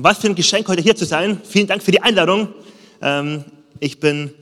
[0.00, 1.40] Was für ein Geschenk, heute hier zu sein.
[1.42, 2.54] Vielen Dank für die Einladung.
[3.02, 3.44] Ähm,
[3.80, 4.32] ich bin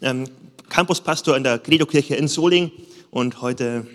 [0.00, 0.24] ähm,
[0.70, 2.72] Campuspastor in der Credo-Kirche in Soling
[3.10, 3.86] und heute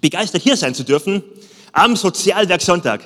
[0.00, 1.24] begeistert hier sein zu dürfen
[1.72, 3.00] am Sozialwerk Sonntag.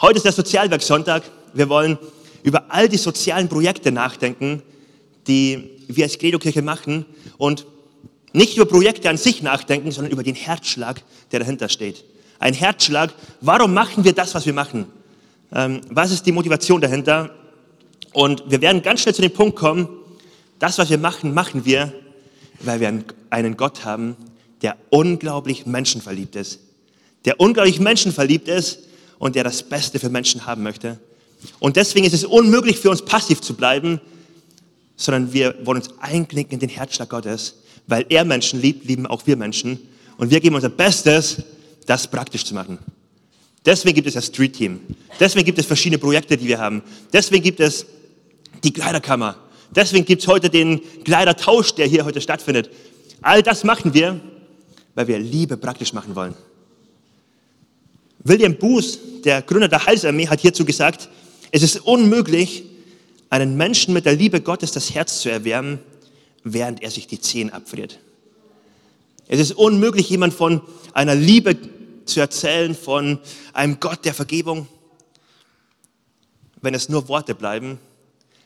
[0.00, 1.24] Heute ist der Sozialwerk Sonntag.
[1.52, 1.98] Wir wollen
[2.44, 4.62] über all die sozialen Projekte nachdenken,
[5.26, 7.06] die wir als Credo-Kirche machen
[7.38, 7.66] und
[8.32, 11.02] nicht über Projekte an sich nachdenken, sondern über den Herzschlag,
[11.32, 12.04] der dahinter steht.
[12.38, 14.86] Ein Herzschlag, warum machen wir das, was wir machen?
[15.54, 17.30] Ähm, was ist die Motivation dahinter?
[18.12, 19.88] Und wir werden ganz schnell zu dem Punkt kommen,
[20.58, 21.92] das, was wir machen, machen wir,
[22.60, 24.16] weil wir einen Gott haben,
[24.62, 26.60] der unglaublich menschenverliebt ist.
[27.24, 28.80] Der unglaublich menschenverliebt ist
[29.18, 30.98] und der das Beste für Menschen haben möchte.
[31.58, 34.00] Und deswegen ist es unmöglich für uns passiv zu bleiben,
[34.96, 37.56] sondern wir wollen uns einknicken in den Herzschlag Gottes.
[37.86, 39.78] Weil er Menschen liebt, lieben auch wir Menschen.
[40.16, 41.42] Und wir geben unser Bestes,
[41.86, 42.78] das praktisch zu machen.
[43.64, 44.80] Deswegen gibt es das Street Team.
[45.18, 46.82] Deswegen gibt es verschiedene Projekte, die wir haben.
[47.12, 47.86] Deswegen gibt es
[48.62, 49.36] die Kleiderkammer.
[49.74, 52.70] Deswegen gibt es heute den Kleidertausch, der hier heute stattfindet.
[53.22, 54.20] All das machen wir,
[54.94, 56.34] weil wir Liebe praktisch machen wollen.
[58.22, 61.08] William Booth, der Gründer der Heilsarmee, hat hierzu gesagt,
[61.50, 62.64] es ist unmöglich,
[63.30, 65.78] einen Menschen mit der Liebe Gottes das Herz zu erwärmen,
[66.44, 67.98] während er sich die Zehen abfriert.
[69.26, 70.60] Es ist unmöglich, jemand von
[70.92, 71.56] einer Liebe
[72.06, 73.18] zu erzählen, von
[73.52, 74.68] einem Gott der Vergebung,
[76.60, 77.78] wenn es nur Worte bleiben,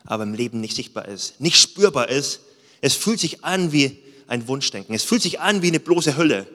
[0.04, 2.40] aber im Leben nicht sichtbar ist, nicht spürbar ist.
[2.80, 4.94] Es fühlt sich an wie ein Wunschdenken.
[4.94, 6.46] Es fühlt sich an wie eine bloße Hülle.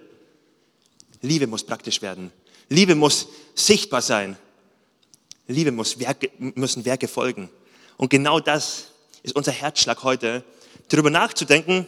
[1.21, 2.31] Liebe muss praktisch werden.
[2.69, 4.37] Liebe muss sichtbar sein.
[5.47, 7.49] Liebe muss Werke, müssen Werke folgen.
[7.97, 8.85] Und genau das
[9.23, 10.43] ist unser Herzschlag heute,
[10.89, 11.87] darüber nachzudenken,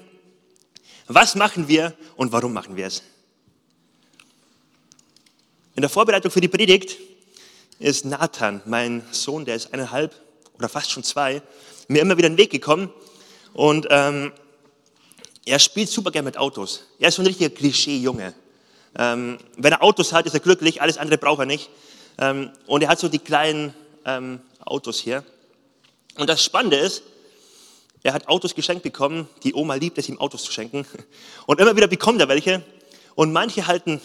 [1.07, 3.03] was machen wir und warum machen wir es.
[5.75, 6.95] In der Vorbereitung für die Predigt
[7.79, 10.15] ist Nathan, mein Sohn, der ist eineinhalb
[10.57, 11.41] oder fast schon zwei,
[11.89, 12.93] mir immer wieder in den Weg gekommen
[13.51, 14.31] und ähm,
[15.45, 16.85] er spielt super gern mit Autos.
[16.97, 18.33] Er ist so ein richtiger Klischee-Junge.
[18.97, 21.69] Ähm, wenn er Autos hat, ist er glücklich, alles andere braucht er nicht.
[22.19, 23.73] Ähm, und er hat so die kleinen
[24.05, 25.25] ähm, Autos hier.
[26.17, 27.03] Und das Spannende ist,
[28.01, 29.27] er hat Autos geschenkt bekommen.
[29.43, 30.87] Die Oma liebt es, ihm Autos zu schenken.
[31.47, 32.63] Und immer wieder bekommt er welche.
[33.15, 33.99] Und manche halten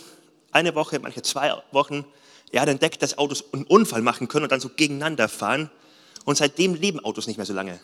[0.52, 2.04] eine Woche, manche zwei Wochen.
[2.52, 5.70] Er hat entdeckt, dass Autos einen Unfall machen können und dann so gegeneinander fahren.
[6.24, 7.80] Und seitdem leben Autos nicht mehr so lange.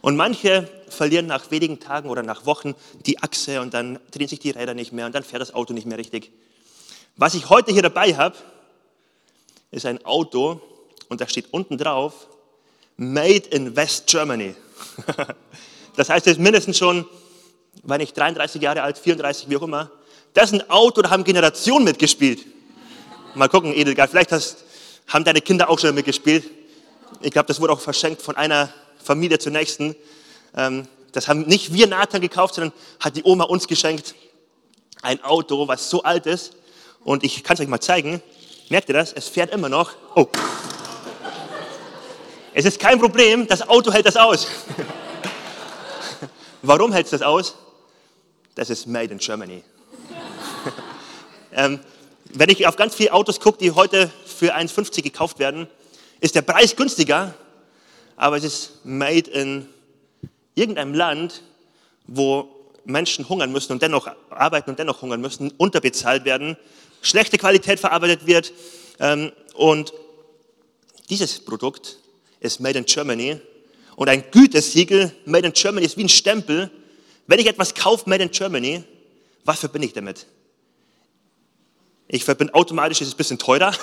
[0.00, 2.74] Und manche verlieren nach wenigen Tagen oder nach Wochen
[3.06, 5.72] die Achse und dann drehen sich die Räder nicht mehr und dann fährt das Auto
[5.72, 6.32] nicht mehr richtig.
[7.16, 8.36] Was ich heute hier dabei habe,
[9.70, 10.60] ist ein Auto
[11.08, 12.26] und da steht unten drauf,
[12.96, 14.54] Made in West Germany.
[15.94, 17.04] Das heißt, es ist mindestens schon,
[17.82, 19.90] wenn ich 33 Jahre alt, 34, wie auch immer,
[20.34, 22.46] das ist ein Auto, da haben Generationen mitgespielt.
[23.34, 24.64] Mal gucken, Edelgard, vielleicht hast,
[25.08, 26.44] haben deine Kinder auch schon mitgespielt.
[27.20, 28.72] Ich glaube, das wurde auch verschenkt von einer
[29.02, 29.94] Familie zur nächsten.
[30.56, 34.14] Ähm, das haben nicht wir Nathan gekauft, sondern hat die Oma uns geschenkt.
[35.02, 36.54] Ein Auto, was so alt ist.
[37.04, 38.22] Und ich kann es euch mal zeigen.
[38.70, 39.12] Merkt ihr das?
[39.12, 39.92] Es fährt immer noch.
[40.14, 40.26] Oh.
[42.54, 44.46] Es ist kein Problem, das Auto hält das aus.
[46.62, 47.56] Warum hält es das aus?
[48.54, 49.64] Das ist made in Germany.
[51.54, 51.80] Ähm,
[52.34, 55.66] wenn ich auf ganz viele Autos gucke, die heute für 1,50 gekauft werden,
[56.20, 57.34] ist der Preis günstiger,
[58.16, 59.68] aber es ist made in
[60.54, 61.42] irgendeinem Land,
[62.06, 62.48] wo
[62.84, 66.56] Menschen hungern müssen und dennoch arbeiten und dennoch hungern müssen, unterbezahlt werden,
[67.00, 68.52] schlechte Qualität verarbeitet wird.
[68.98, 69.92] Ähm, und
[71.10, 71.98] dieses Produkt
[72.40, 73.40] ist made in Germany
[73.96, 76.70] und ein Gütesiegel made in Germany ist wie ein Stempel.
[77.26, 78.82] Wenn ich etwas kaufe made in Germany,
[79.44, 80.26] was verbinde ich damit?
[82.14, 83.74] Ich verbinde automatisch, es ist ein bisschen teurer,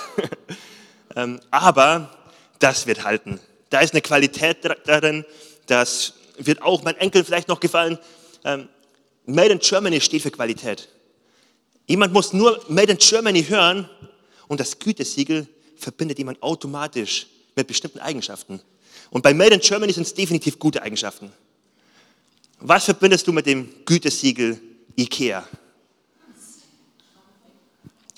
[1.16, 2.16] ähm, aber
[2.60, 3.40] das wird halten.
[3.72, 5.26] Da ist eine Qualität darin,
[5.66, 7.98] das wird auch meinen Enkeln vielleicht noch gefallen.
[8.46, 8.70] Ähm,
[9.26, 10.90] Made in Germany steht für Qualität.
[11.88, 13.90] Jemand muss nur Made in Germany hören
[14.48, 17.26] und das Gütesiegel verbindet jemand automatisch
[17.56, 18.62] mit bestimmten Eigenschaften.
[19.10, 21.32] Und bei Made in Germany sind es definitiv gute Eigenschaften.
[22.60, 24.62] Was verbindest du mit dem Gütesiegel
[24.96, 25.48] IKEA?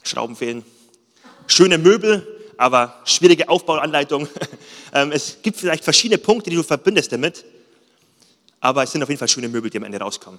[0.03, 0.63] Schrauben fehlen.
[1.47, 2.27] Schöne Möbel,
[2.57, 4.27] aber schwierige Aufbauanleitung.
[4.93, 7.45] Ähm, es gibt vielleicht verschiedene Punkte, die du verbindest damit,
[8.59, 10.37] aber es sind auf jeden Fall schöne Möbel, die am Ende rauskommen.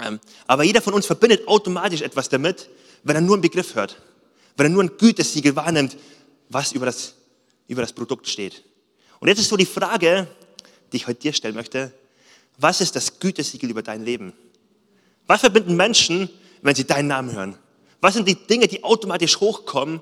[0.00, 0.18] Ähm,
[0.48, 2.68] aber jeder von uns verbindet automatisch etwas damit,
[3.04, 4.02] wenn er nur einen Begriff hört,
[4.56, 5.96] wenn er nur ein Gütesiegel wahrnimmt,
[6.48, 7.14] was über das,
[7.68, 8.64] über das Produkt steht.
[9.20, 10.26] Und jetzt ist so die Frage,
[10.92, 11.92] die ich heute dir stellen möchte,
[12.58, 14.32] was ist das Gütesiegel über dein Leben?
[15.26, 16.28] Was verbinden Menschen,
[16.62, 17.58] wenn sie deinen Namen hören?
[18.00, 20.00] Was sind die Dinge, die automatisch hochkommen,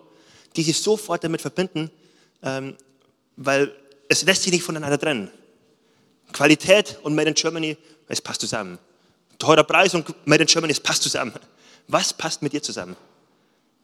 [0.57, 1.91] die sie sofort damit verbinden,
[2.43, 2.77] ähm,
[3.37, 3.75] weil
[4.09, 5.31] es lässt sich nicht voneinander trennen.
[6.33, 7.77] Qualität und Made in Germany,
[8.09, 8.79] es passt zusammen.
[9.39, 11.33] Teurer Preis und Made in Germany, es passt zusammen.
[11.89, 12.97] Was passt mit dir zusammen?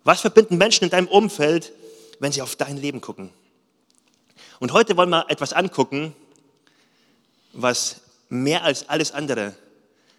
[0.04, 1.72] Was verbinden Menschen in deinem Umfeld,
[2.18, 3.30] wenn sie auf dein Leben gucken?
[4.58, 6.14] Und heute wollen wir etwas angucken,
[7.52, 9.54] was mehr als alles andere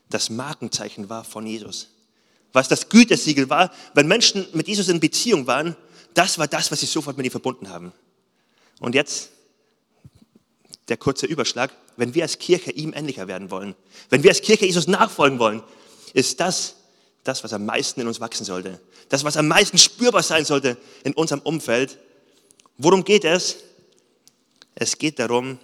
[0.10, 1.90] das Markenzeichen war von Jesus.
[2.54, 5.76] Was das Gütesiegel war, wenn Menschen mit Jesus in Beziehung waren,
[6.14, 7.94] das war das, was sie sofort mit ihm verbunden haben.
[8.80, 9.30] Und jetzt
[10.88, 11.72] der kurze Überschlag.
[11.96, 13.76] Wenn wir als Kirche ihm ähnlicher werden wollen,
[14.10, 15.64] wenn wir als Kirche Jesus nachfolgen wollen,
[16.14, 16.76] ist das
[17.24, 18.80] das, was am meisten in uns wachsen sollte.
[19.10, 21.98] Das, was am meisten spürbar sein sollte in unserem Umfeld.
[22.78, 23.58] Worum geht es?
[24.76, 25.60] Es geht darum,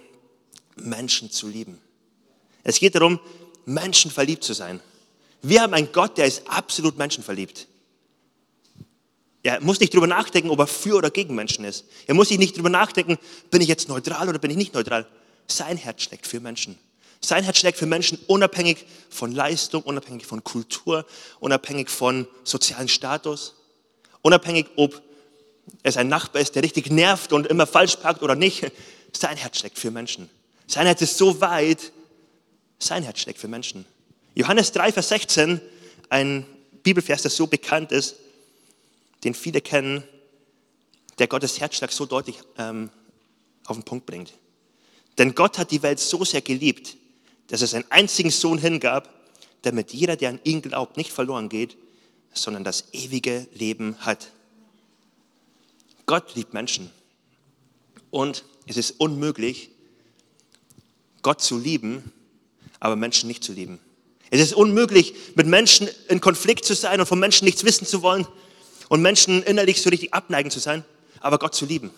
[0.76, 1.80] Menschen zu lieben.
[2.62, 3.18] Es geht darum,
[3.64, 4.80] Menschen verliebt zu sein.
[5.42, 7.66] Wir haben einen Gott, der ist absolut menschenverliebt.
[9.42, 11.84] Er muss nicht drüber nachdenken, ob er für oder gegen Menschen ist.
[12.06, 13.18] Er muss sich nicht drüber nachdenken,
[13.50, 15.06] bin ich jetzt neutral oder bin ich nicht neutral.
[15.46, 16.78] Sein Herz schlägt für Menschen.
[17.20, 21.06] Sein Herz schlägt für Menschen unabhängig von Leistung, unabhängig von Kultur,
[21.40, 23.54] unabhängig von sozialen Status,
[24.22, 25.02] unabhängig, ob
[25.82, 28.70] es ein Nachbar ist, der richtig nervt und immer falsch parkt oder nicht.
[29.12, 30.28] Sein Herz schlägt für Menschen.
[30.66, 31.92] Sein Herz ist so weit,
[32.78, 33.84] sein Herz schlägt für Menschen.
[34.38, 35.60] Johannes 3, Vers 16,
[36.10, 36.46] ein
[36.84, 38.14] Bibelvers, der so bekannt ist,
[39.24, 40.04] den viele kennen,
[41.18, 42.90] der Gottes Herzschlag so deutlich ähm,
[43.66, 44.32] auf den Punkt bringt.
[45.18, 46.96] Denn Gott hat die Welt so sehr geliebt,
[47.48, 49.12] dass er seinen einzigen Sohn hingab,
[49.62, 51.76] damit jeder, der an ihn glaubt, nicht verloren geht,
[52.32, 54.30] sondern das ewige Leben hat.
[56.06, 56.92] Gott liebt Menschen.
[58.10, 59.70] Und es ist unmöglich,
[61.22, 62.12] Gott zu lieben,
[62.78, 63.80] aber Menschen nicht zu lieben.
[64.30, 68.02] Es ist unmöglich, mit Menschen in Konflikt zu sein und von Menschen nichts wissen zu
[68.02, 68.26] wollen
[68.88, 70.84] und Menschen innerlich so richtig abneigen zu sein,
[71.20, 71.90] aber Gott zu lieben.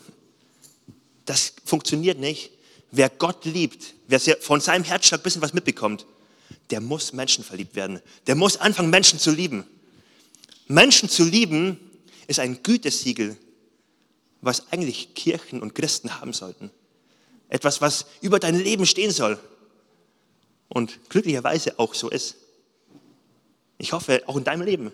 [1.25, 2.51] Das funktioniert nicht.
[2.93, 6.07] Wer Gott liebt, wer von seinem Herzschlag ein bisschen was mitbekommt,
[6.71, 8.01] der muss Menschen verliebt werden.
[8.27, 9.65] Der muss anfangen, Menschen zu lieben.
[10.67, 11.79] Menschen zu lieben
[12.27, 13.37] ist ein Gütesiegel,
[14.41, 16.71] was eigentlich Kirchen und Christen haben sollten.
[17.49, 19.39] Etwas, was über dein Leben stehen soll
[20.71, 22.37] und glücklicherweise auch so ist.
[23.77, 24.93] Ich hoffe, auch in deinem Leben.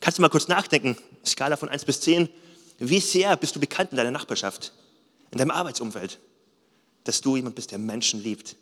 [0.00, 2.28] Kannst du mal kurz nachdenken, Skala von 1 bis 10,
[2.78, 4.72] wie sehr bist du bekannt in deiner Nachbarschaft,
[5.30, 6.18] in deinem Arbeitsumfeld,
[7.04, 8.56] dass du jemand bist, der Menschen liebt,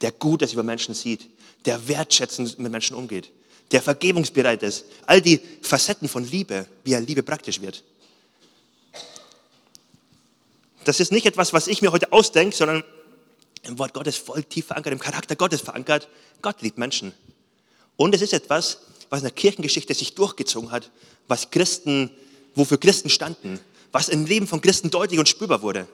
[0.00, 1.28] der Gutes über Menschen sieht,
[1.64, 3.32] der wertschätzend mit Menschen umgeht,
[3.72, 4.84] der vergebungsbereit ist.
[5.06, 7.82] All die Facetten von Liebe, wie ja Liebe praktisch wird.
[10.84, 12.84] Das ist nicht etwas, was ich mir heute ausdenke, sondern
[13.66, 16.08] im Wort Gottes voll tief verankert, im Charakter Gottes verankert.
[16.42, 17.12] Gott liebt Menschen.
[17.96, 18.80] Und es ist etwas,
[19.10, 20.90] was in der Kirchengeschichte sich durchgezogen hat,
[21.28, 22.10] was Christen,
[22.54, 23.60] wofür Christen standen,
[23.92, 25.86] was im Leben von Christen deutlich und spürbar wurde.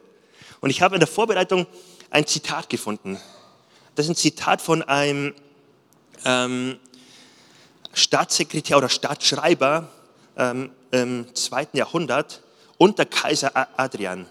[0.61, 1.67] Und ich habe in der Vorbereitung
[2.11, 3.19] ein Zitat gefunden.
[3.95, 5.35] Das ist ein Zitat von einem
[6.25, 6.79] ähm,
[7.93, 9.89] Staatssekretär oder Staatsschreiber
[10.37, 12.43] ähm, im zweiten Jahrhundert
[12.79, 14.27] unter Kaiser Adrian.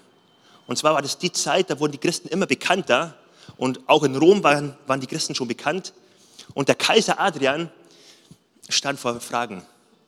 [0.68, 3.16] Und zwar war das die Zeit, da wurden die Christen immer bekannter
[3.58, 5.94] und auch in Rom waren, waren die Christen schon bekannt.
[6.54, 7.70] Und der Kaiser Adrian
[8.70, 9.64] stand vor Fragen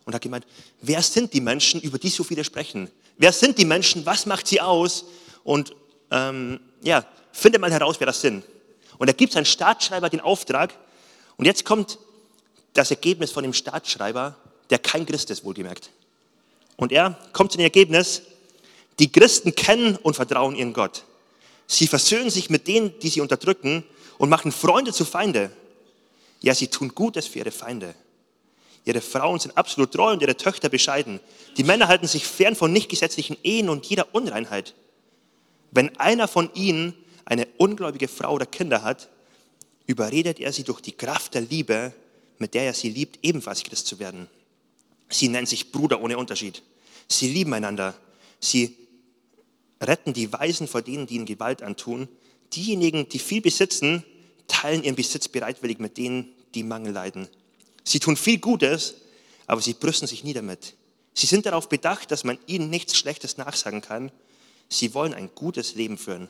[0.05, 0.45] und hat gemeint,
[0.81, 2.89] wer sind die Menschen, über die so viele sprechen?
[3.17, 4.05] Wer sind die Menschen?
[4.05, 5.05] Was macht sie aus?
[5.43, 5.75] Und
[6.11, 8.43] ähm, ja, finde mal heraus, wer das sind.
[8.97, 10.73] Und er gibt seinem Staatsschreiber den Auftrag.
[11.37, 11.97] Und jetzt kommt
[12.73, 14.35] das Ergebnis von dem Staatsschreiber,
[14.69, 15.89] der kein Christ ist, wohlgemerkt.
[16.75, 18.23] Und er kommt zu dem Ergebnis,
[18.99, 21.03] die Christen kennen und vertrauen ihren Gott.
[21.67, 23.83] Sie versöhnen sich mit denen, die sie unterdrücken
[24.17, 25.51] und machen Freunde zu Feinde.
[26.41, 27.95] Ja, sie tun Gutes für ihre Feinde.
[28.85, 31.19] Ihre Frauen sind absolut treu und ihre Töchter bescheiden.
[31.57, 34.73] Die Männer halten sich fern von nicht gesetzlichen Ehen und jeder Unreinheit.
[35.71, 36.93] Wenn einer von ihnen
[37.25, 39.09] eine ungläubige Frau oder Kinder hat,
[39.87, 41.93] überredet er sie durch die Kraft der Liebe,
[42.39, 44.27] mit der er sie liebt, ebenfalls Christ zu werden.
[45.09, 46.61] Sie nennen sich Bruder ohne Unterschied.
[47.07, 47.93] Sie lieben einander.
[48.39, 48.75] Sie
[49.83, 52.07] retten die Weisen vor denen, die ihnen Gewalt antun.
[52.53, 54.03] Diejenigen, die viel besitzen,
[54.47, 57.27] teilen ihren Besitz bereitwillig mit denen, die Mangel leiden.
[57.83, 58.95] Sie tun viel Gutes,
[59.47, 60.75] aber sie brüsten sich nie damit.
[61.13, 64.11] Sie sind darauf bedacht, dass man ihnen nichts Schlechtes nachsagen kann.
[64.69, 66.27] Sie wollen ein gutes Leben führen.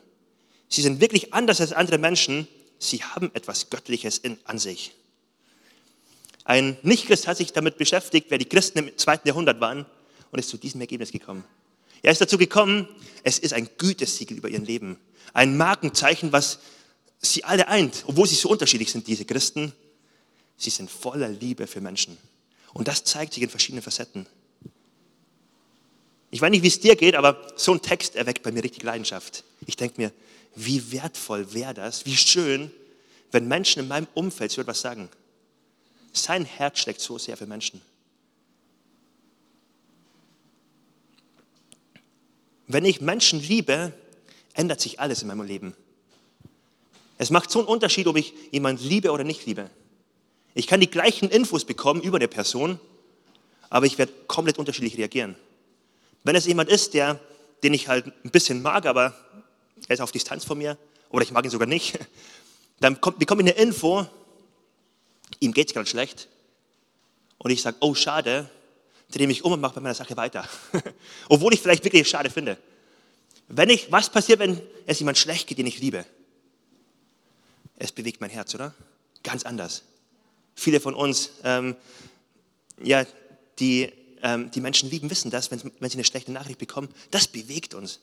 [0.68, 2.48] Sie sind wirklich anders als andere Menschen.
[2.80, 4.94] Sie haben etwas Göttliches in, an sich.
[6.44, 9.86] Ein Nichtchrist hat sich damit beschäftigt, wer die Christen im zweiten Jahrhundert waren
[10.32, 11.46] und ist zu diesem Ergebnis gekommen.
[12.04, 12.88] Er ist dazu gekommen,
[13.24, 15.00] es ist ein Gütesiegel über ihren Leben.
[15.34, 16.60] Ein Markenzeichen, was
[17.20, 19.74] sie alle eint, obwohl sie so unterschiedlich sind, diese Christen.
[20.58, 22.18] Sie sind voller Liebe für Menschen.
[22.74, 24.28] Und das zeigt sich in verschiedenen Facetten.
[26.30, 28.84] Ich weiß nicht, wie es dir geht, aber so ein Text erweckt bei mir richtig
[28.84, 29.44] Leidenschaft.
[29.66, 30.12] Ich denke mir,
[30.56, 32.72] wie wertvoll wäre das, wie schön,
[33.32, 35.10] wenn Menschen in meinem Umfeld so etwas sagen.
[36.12, 37.82] Sein Herz schlägt so sehr für Menschen.
[42.68, 43.94] Wenn ich Menschen liebe,
[44.54, 45.76] ändert sich alles in meinem Leben.
[47.18, 49.70] Es macht so einen Unterschied, ob ich jemanden liebe oder nicht liebe.
[50.56, 52.80] Ich kann die gleichen Infos bekommen über eine Person,
[53.70, 55.36] aber ich werde komplett unterschiedlich reagieren.
[56.24, 57.20] Wenn es jemand ist, der,
[57.64, 59.16] den ich halt ein bisschen mag, aber
[59.88, 60.78] er ist auf Distanz von mir,
[61.10, 61.98] oder ich mag ihn sogar nicht,
[62.80, 64.06] dann bekomme ich eine Info,
[65.40, 66.28] ihm geht es gerade schlecht,
[67.40, 68.50] und ich sage, oh schade,
[69.16, 70.48] drehe mich um und mache bei meiner Sache weiter.
[71.30, 72.58] Obwohl ich vielleicht wirklich schade finde.
[73.48, 76.06] Wenn ich, was passiert, wenn es jemand schlecht geht, den ich liebe?
[77.78, 78.74] Es bewegt mein Herz, oder?
[79.24, 79.84] Ganz anders.
[80.56, 81.76] Viele von uns, ähm,
[82.82, 83.06] ja,
[83.60, 83.92] die
[84.24, 86.90] ähm, die Menschen lieben, wissen das, wenn, wenn sie eine schlechte Nachricht bekommen.
[87.12, 88.00] Das bewegt uns.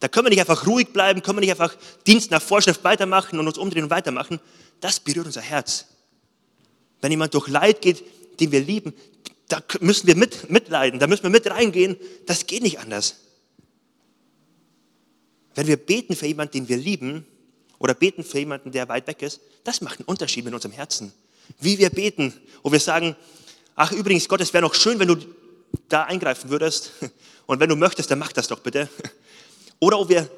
[0.00, 3.38] Da können wir nicht einfach ruhig bleiben, können wir nicht einfach Dienst nach Vorschrift weitermachen
[3.38, 4.40] und uns umdrehen und weitermachen.
[4.80, 5.86] Das berührt unser Herz.
[7.00, 8.02] Wenn jemand durch Leid geht,
[8.40, 8.94] den wir lieben,
[9.48, 11.96] da müssen wir mit, mitleiden, da müssen wir mit reingehen.
[12.26, 13.16] Das geht nicht anders.
[15.54, 17.26] Wenn wir beten für jemanden, den wir lieben,
[17.78, 21.12] oder beten für jemanden, der weit weg ist, das macht einen Unterschied mit unserem Herzen.
[21.60, 23.16] Wie wir beten, wo wir sagen,
[23.74, 25.16] ach übrigens, Gott, es wäre noch schön, wenn du
[25.88, 26.92] da eingreifen würdest.
[27.46, 28.88] Und wenn du möchtest, dann mach das doch bitte.
[29.78, 30.28] Oder ob wir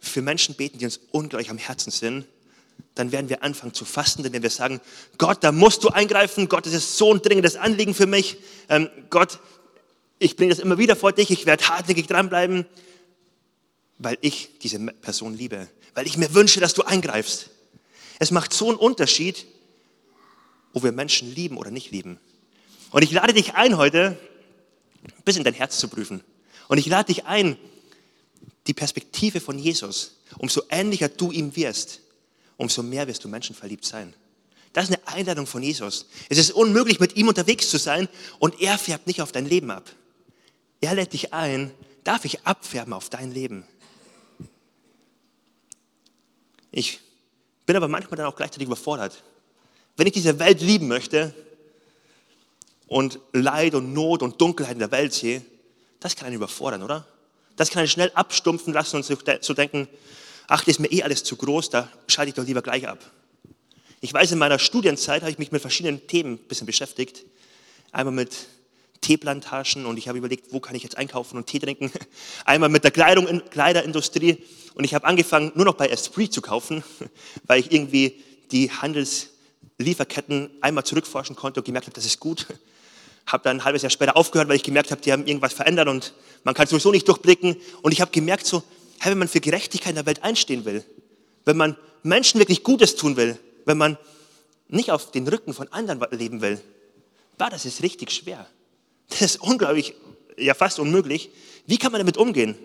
[0.00, 2.26] für Menschen beten, die uns ungleich am Herzen sind,
[2.94, 4.80] dann werden wir anfangen zu fasten, denn wenn wir sagen,
[5.18, 8.88] Gott, da musst du eingreifen, Gott, das ist so ein dringendes Anliegen für mich, ähm,
[9.10, 9.38] Gott,
[10.18, 12.64] ich bringe das immer wieder vor dich, ich werde hartnäckig dranbleiben,
[13.98, 17.50] weil ich diese Person liebe, weil ich mir wünsche, dass du eingreifst.
[18.18, 19.46] Es macht so einen Unterschied,
[20.72, 22.18] ob wir Menschen lieben oder nicht lieben.
[22.90, 24.18] Und ich lade dich ein heute,
[25.04, 26.22] ein bisschen dein Herz zu prüfen.
[26.68, 27.58] Und ich lade dich ein,
[28.66, 32.00] die Perspektive von Jesus, umso ähnlicher du ihm wirst,
[32.56, 34.14] umso mehr wirst du menschenverliebt sein.
[34.72, 36.06] Das ist eine Einladung von Jesus.
[36.28, 38.08] Es ist unmöglich, mit ihm unterwegs zu sein
[38.38, 39.90] und er färbt nicht auf dein Leben ab.
[40.80, 41.72] Er lädt dich ein,
[42.04, 43.66] darf ich abfärben auf dein Leben.
[46.70, 47.00] Ich
[47.64, 49.22] bin aber manchmal dann auch gleichzeitig überfordert.
[49.96, 51.34] Wenn ich diese Welt lieben möchte,
[52.86, 55.42] und Leid und Not und Dunkelheit in der Welt sehe,
[56.00, 57.06] das kann einen überfordern, oder?
[57.56, 59.88] Das kann einen schnell abstumpfen lassen und zu denken,
[60.48, 62.98] ach, das ist mir eh alles zu groß, da schalte ich doch lieber gleich ab.
[64.00, 67.24] Ich weiß, in meiner Studienzeit habe ich mich mit verschiedenen Themen ein bisschen beschäftigt.
[67.92, 68.36] Einmal mit
[69.00, 71.90] Teeplantagen und ich habe überlegt, wo kann ich jetzt einkaufen und Tee trinken.
[72.44, 74.38] Einmal mit der Kleidung, Kleiderindustrie
[74.74, 76.82] und ich habe angefangen, nur noch bei Esprit zu kaufen,
[77.46, 82.46] weil ich irgendwie die Handelslieferketten einmal zurückforschen konnte und gemerkt habe, das ist gut
[83.26, 85.88] habe dann ein halbes Jahr später aufgehört, weil ich gemerkt habe, die haben irgendwas verändert
[85.88, 87.56] und man kann sowieso nicht durchblicken.
[87.82, 88.62] Und ich habe gemerkt, so,
[89.00, 90.84] hey, wenn man für Gerechtigkeit in der Welt einstehen will,
[91.44, 93.98] wenn man Menschen wirklich Gutes tun will, wenn man
[94.68, 96.60] nicht auf den Rücken von anderen leben will,
[97.38, 98.46] war das ist richtig schwer.
[99.08, 99.94] Das ist unglaublich,
[100.36, 101.30] ja fast unmöglich.
[101.66, 102.56] Wie kann man damit umgehen?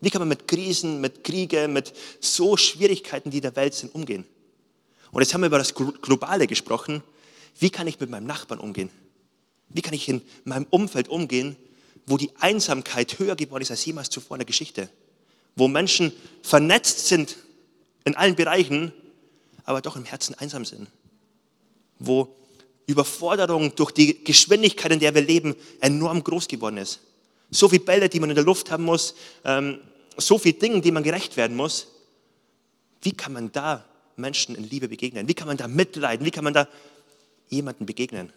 [0.00, 4.26] Wie kann man mit Krisen, mit Kriege, mit so Schwierigkeiten, die der Welt sind, umgehen?
[5.12, 7.02] Und jetzt haben wir über das Globale gesprochen.
[7.58, 8.90] Wie kann ich mit meinem Nachbarn umgehen?
[9.68, 11.56] Wie kann ich in meinem Umfeld umgehen,
[12.06, 14.90] wo die Einsamkeit höher geworden ist als jemals zuvor in der Geschichte?
[15.56, 17.36] Wo Menschen vernetzt sind
[18.04, 18.92] in allen Bereichen,
[19.64, 20.88] aber doch im Herzen einsam sind.
[21.98, 22.28] Wo
[22.86, 27.00] Überforderung durch die Geschwindigkeit, in der wir leben, enorm groß geworden ist.
[27.50, 29.80] So viele Bälle, die man in der Luft haben muss, ähm,
[30.16, 31.88] so viele Dinge, die man gerecht werden muss.
[33.02, 33.84] Wie kann man da
[34.16, 35.28] Menschen in Liebe begegnen?
[35.28, 36.24] Wie kann man da mitleiden?
[36.24, 36.68] Wie kann man da
[37.48, 38.32] jemanden begegnen?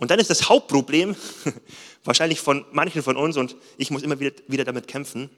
[0.00, 1.14] Und dann ist das Hauptproblem,
[2.04, 5.28] wahrscheinlich von manchen von uns, und ich muss immer wieder, wieder damit kämpfen,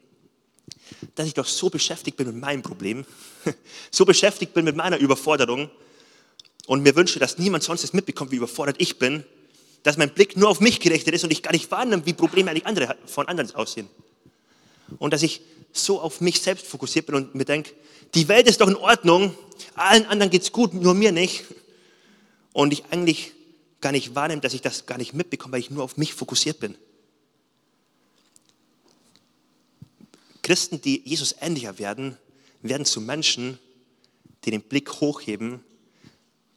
[1.15, 3.05] dass ich doch so beschäftigt bin mit meinem Problem,
[3.91, 5.69] so beschäftigt bin mit meiner Überforderung
[6.65, 9.25] und mir wünsche, dass niemand sonst es mitbekommt, wie überfordert ich bin,
[9.83, 12.49] dass mein Blick nur auf mich gerichtet ist und ich gar nicht wahrnehme, wie Probleme
[12.49, 13.89] eigentlich andere, von anderen aussehen.
[14.97, 15.41] Und dass ich
[15.73, 17.73] so auf mich selbst fokussiert bin und mir denke,
[18.15, 19.35] die Welt ist doch in Ordnung,
[19.75, 21.43] allen anderen geht es gut, nur mir nicht.
[22.53, 23.33] Und ich eigentlich
[23.83, 26.59] gar nicht wahrnimmt, dass ich das gar nicht mitbekomme, weil ich nur auf mich fokussiert
[26.59, 26.75] bin.
[30.41, 32.17] Christen, die Jesus ähnlicher werden,
[32.61, 33.59] werden zu Menschen,
[34.45, 35.63] die den Blick hochheben,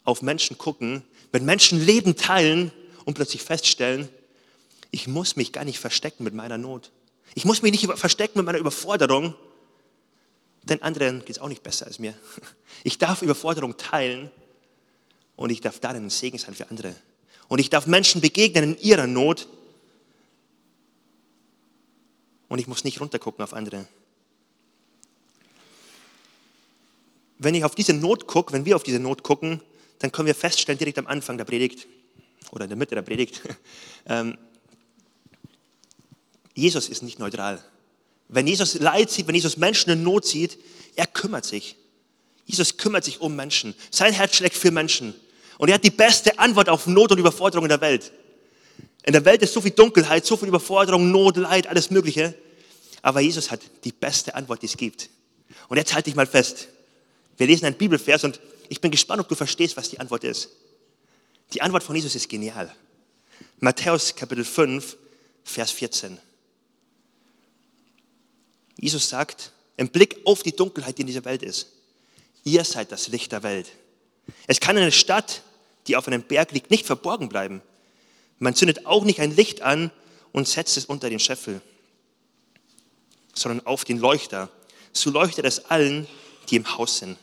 [0.05, 1.03] auf Menschen gucken,
[1.33, 2.73] mit Menschen Leben teilen
[3.05, 4.09] und plötzlich feststellen,
[4.91, 6.93] ich muss mich gar nicht verstecken mit meiner Not.
[7.35, 9.35] Ich muss mich nicht verstecken mit meiner Überforderung,
[10.63, 12.15] denn anderen geht es auch nicht besser als mir.
[12.85, 14.31] Ich darf Überforderung teilen
[15.35, 16.95] und ich darf darin ein Segen sein für andere.
[17.49, 19.49] Und ich darf Menschen begegnen in ihrer Not.
[22.49, 23.87] Und ich muss nicht runtergucken auf andere.
[27.39, 29.61] wenn ich auf diese Not gucke, wenn wir auf diese Not gucken,
[29.99, 31.87] dann können wir feststellen, direkt am Anfang der Predigt
[32.51, 33.43] oder in der Mitte der Predigt,
[34.07, 34.39] ähm,
[36.55, 37.63] Jesus ist nicht neutral.
[38.29, 40.59] Wenn Jesus Leid sieht, wenn Jesus Menschen in Not sieht,
[40.97, 41.77] er kümmert sich.
[42.47, 43.75] Jesus kümmert sich um Menschen.
[43.91, 45.15] Sein Herz schlägt für Menschen.
[45.59, 48.13] Und er hat die beste Antwort auf Not und Überforderung in der Welt.
[49.05, 52.35] In der Welt ist so viel Dunkelheit, so viel Überforderung, Not, Leid, alles Mögliche.
[53.03, 55.09] Aber Jesus hat die beste Antwort, die es gibt.
[55.69, 56.69] Und jetzt halte ich mal fest.
[57.37, 60.49] Wir lesen einen Bibelvers und ich bin gespannt, ob du verstehst, was die Antwort ist.
[61.53, 62.75] Die Antwort von Jesus ist genial.
[63.61, 64.97] Matthäus Kapitel 5,
[65.45, 66.19] Vers 14.
[68.79, 71.69] Jesus sagt, im Blick auf die Dunkelheit, die in dieser Welt ist,
[72.45, 73.71] ihr seid das Licht der Welt.
[74.47, 75.43] Es kann eine Stadt,
[75.87, 77.63] die auf einem Berg liegt, nicht verborgen bleiben.
[78.39, 79.91] Man zündet auch nicht ein Licht an
[80.33, 81.61] und setzt es unter den Scheffel,
[83.35, 84.51] sondern auf den Leuchter.
[84.93, 86.07] So leuchtet es allen,
[86.51, 87.19] die im Haus sind.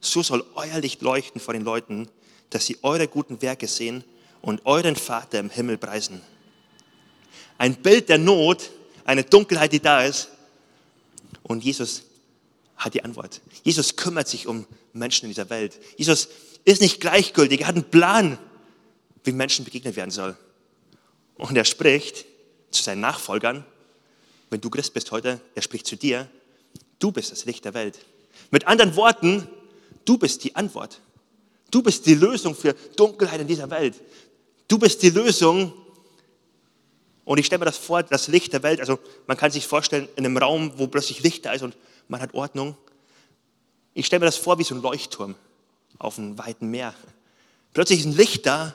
[0.00, 2.08] So soll euer Licht leuchten vor den Leuten,
[2.50, 4.04] dass sie eure guten Werke sehen
[4.42, 6.20] und euren Vater im Himmel preisen.
[7.58, 8.70] Ein Bild der Not,
[9.04, 10.28] eine Dunkelheit, die da ist.
[11.42, 12.04] Und Jesus
[12.76, 13.40] hat die Antwort.
[13.62, 15.78] Jesus kümmert sich um Menschen in dieser Welt.
[15.96, 16.28] Jesus
[16.64, 17.62] ist nicht gleichgültig.
[17.62, 18.38] Er hat einen Plan,
[19.24, 20.36] wie Menschen begegnet werden soll.
[21.36, 22.26] Und er spricht
[22.70, 23.64] zu seinen Nachfolgern,
[24.50, 26.28] wenn du Christ bist heute, er spricht zu dir,
[26.98, 27.98] du bist das Licht der Welt.
[28.50, 29.48] Mit anderen Worten,
[30.04, 31.00] du bist die Antwort.
[31.70, 33.94] Du bist die Lösung für Dunkelheit in dieser Welt.
[34.66, 35.72] Du bist die Lösung.
[37.24, 40.08] Und ich stelle mir das vor, das Licht der Welt, also man kann sich vorstellen,
[40.16, 41.76] in einem Raum, wo plötzlich Licht da ist und
[42.08, 42.76] man hat Ordnung.
[43.94, 45.34] Ich stelle mir das vor wie so ein Leuchtturm
[45.98, 46.94] auf einem weiten Meer.
[47.72, 48.74] Plötzlich ist ein Licht da,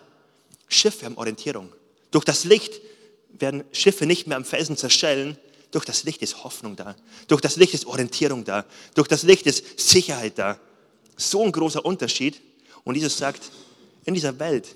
[0.67, 1.71] Schiffe haben Orientierung.
[2.11, 2.81] Durch das Licht
[3.29, 5.37] werden Schiffe nicht mehr am Felsen zerschellen.
[5.71, 6.95] Durch das Licht ist Hoffnung da.
[7.27, 8.65] Durch das Licht ist Orientierung da.
[8.93, 10.59] Durch das Licht ist Sicherheit da.
[11.17, 12.41] So ein großer Unterschied.
[12.83, 13.51] Und Jesus sagt,
[14.05, 14.75] in dieser Welt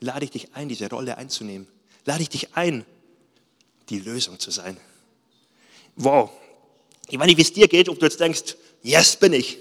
[0.00, 1.66] lade ich dich ein, diese Rolle einzunehmen.
[2.04, 2.84] Lade ich dich ein,
[3.88, 4.76] die Lösung zu sein.
[5.96, 6.30] Wow.
[7.08, 9.58] Ich weiß nicht, wie es dir geht, ob du jetzt denkst, yes, bin ich.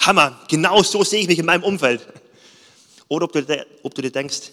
[0.00, 2.06] Hammer, genau so sehe ich mich in meinem Umfeld.
[3.08, 4.52] Oder ob du, ob du dir denkst,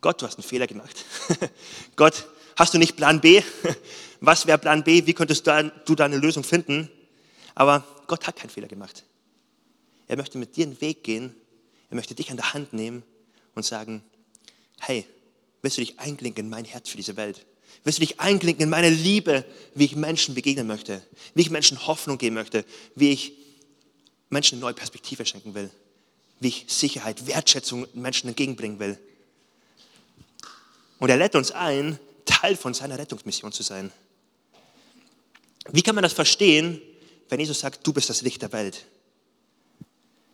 [0.00, 1.04] Gott, du hast einen Fehler gemacht.
[1.96, 3.42] Gott, hast du nicht Plan B?
[4.20, 5.06] Was wäre Plan B?
[5.06, 6.90] Wie könntest du da eine Lösung finden?
[7.54, 9.04] Aber Gott hat keinen Fehler gemacht.
[10.06, 11.34] Er möchte mit dir einen Weg gehen.
[11.90, 13.02] Er möchte dich an der Hand nehmen
[13.54, 14.02] und sagen,
[14.80, 15.04] hey,
[15.62, 17.44] willst du dich einklinken in mein Herz für diese Welt?
[17.84, 21.02] Willst du dich einklinken in meine Liebe, wie ich Menschen begegnen möchte?
[21.34, 22.64] Wie ich Menschen Hoffnung geben möchte?
[22.94, 23.32] Wie ich
[24.30, 25.70] Menschen eine neue Perspektive schenken will?
[26.40, 28.98] Wie ich Sicherheit, Wertschätzung Menschen entgegenbringen will?
[30.98, 33.90] Und er lädt uns ein, Teil von seiner Rettungsmission zu sein.
[35.70, 36.80] Wie kann man das verstehen,
[37.28, 38.84] wenn Jesus sagt, du bist das Licht der Welt?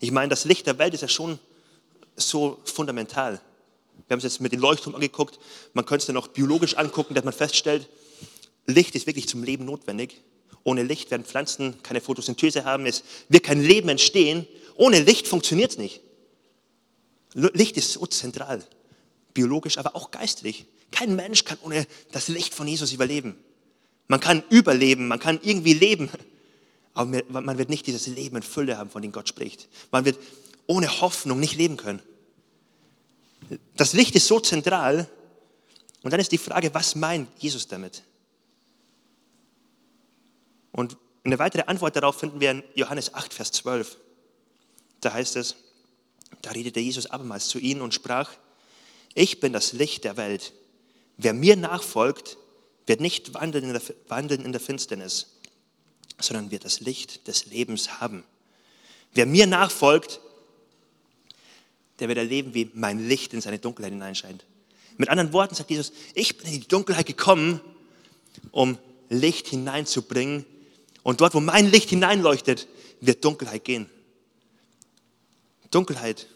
[0.01, 1.39] Ich meine, das Licht der Welt ist ja schon
[2.17, 3.41] so fundamental.
[4.07, 5.39] Wir haben es jetzt mit dem Leuchtturm angeguckt.
[5.73, 7.89] Man könnte es dann auch biologisch angucken, dass man feststellt,
[8.67, 10.21] Licht ist wirklich zum Leben notwendig.
[10.63, 12.87] Ohne Licht werden Pflanzen keine Photosynthese haben.
[12.87, 14.47] Es wird kein Leben entstehen.
[14.77, 16.01] Ohne Licht funktioniert es nicht.
[17.35, 18.65] Licht ist so zentral
[19.35, 20.65] biologisch, aber auch geistlich.
[20.91, 23.37] Kein Mensch kann ohne das Licht von Jesus überleben.
[24.07, 26.09] Man kann überleben, man kann irgendwie leben,
[26.95, 29.69] aber man wird nicht dieses Leben in Fülle haben, von dem Gott spricht.
[29.91, 30.19] Man wird
[30.67, 32.01] ohne Hoffnung nicht leben können.
[33.77, 35.09] Das Licht ist so zentral
[36.03, 38.03] und dann ist die Frage, was meint Jesus damit?
[40.73, 43.97] Und eine weitere Antwort darauf finden wir in Johannes 8, Vers 12.
[45.01, 45.57] Da heißt es,
[46.43, 48.31] da redete Jesus abermals zu ihnen und sprach,
[49.15, 50.53] ich bin das Licht der Welt.
[51.17, 52.37] Wer mir nachfolgt,
[52.87, 55.39] wird nicht wandeln in der, wandeln in der Finsternis,
[56.21, 58.25] sondern wird das Licht des Lebens haben.
[59.13, 60.21] Wer mir nachfolgt,
[62.01, 64.45] der wird erleben, wie mein Licht in seine Dunkelheit hineinscheint.
[64.97, 67.61] Mit anderen Worten sagt Jesus, ich bin in die Dunkelheit gekommen,
[68.51, 68.79] um
[69.09, 70.45] Licht hineinzubringen.
[71.03, 72.69] Und dort, wo mein Licht hineinleuchtet,
[73.01, 73.89] wird Dunkelheit gehen.
[75.71, 76.29] Dunkelheit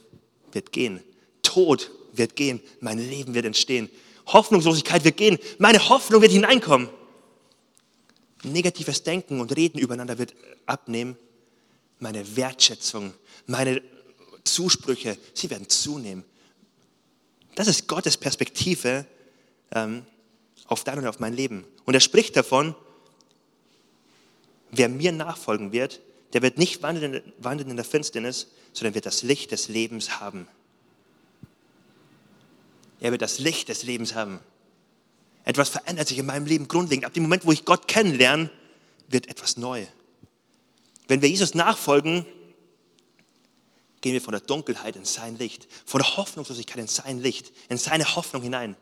[0.52, 1.00] wird gehen.
[1.42, 3.88] Tod wird gehen, mein Leben wird entstehen.
[4.26, 6.90] Hoffnungslosigkeit wird gehen, meine Hoffnung wird hineinkommen.
[8.42, 10.34] Negatives Denken und Reden übereinander wird
[10.66, 11.16] abnehmen.
[11.98, 13.14] Meine Wertschätzung,
[13.46, 13.82] meine
[14.52, 16.24] Zusprüche, sie werden zunehmen.
[17.54, 19.04] Das ist Gottes Perspektive
[19.72, 20.04] ähm,
[20.66, 21.64] auf dein und auf mein Leben.
[21.84, 22.74] Und er spricht davon,
[24.70, 26.00] wer mir nachfolgen wird,
[26.32, 30.46] der wird nicht wandeln, wandeln in der Finsternis, sondern wird das Licht des Lebens haben.
[33.00, 34.40] Er wird das Licht des Lebens haben.
[35.44, 37.06] Etwas verändert sich in meinem Leben grundlegend.
[37.06, 38.50] Ab dem Moment, wo ich Gott kennenlerne,
[39.08, 39.86] wird etwas neu.
[41.06, 42.26] Wenn wir Jesus nachfolgen,
[44.00, 47.78] gehen wir von der Dunkelheit in sein Licht, von der Hoffnungslosigkeit in sein Licht, in
[47.78, 48.76] seine Hoffnung hinein.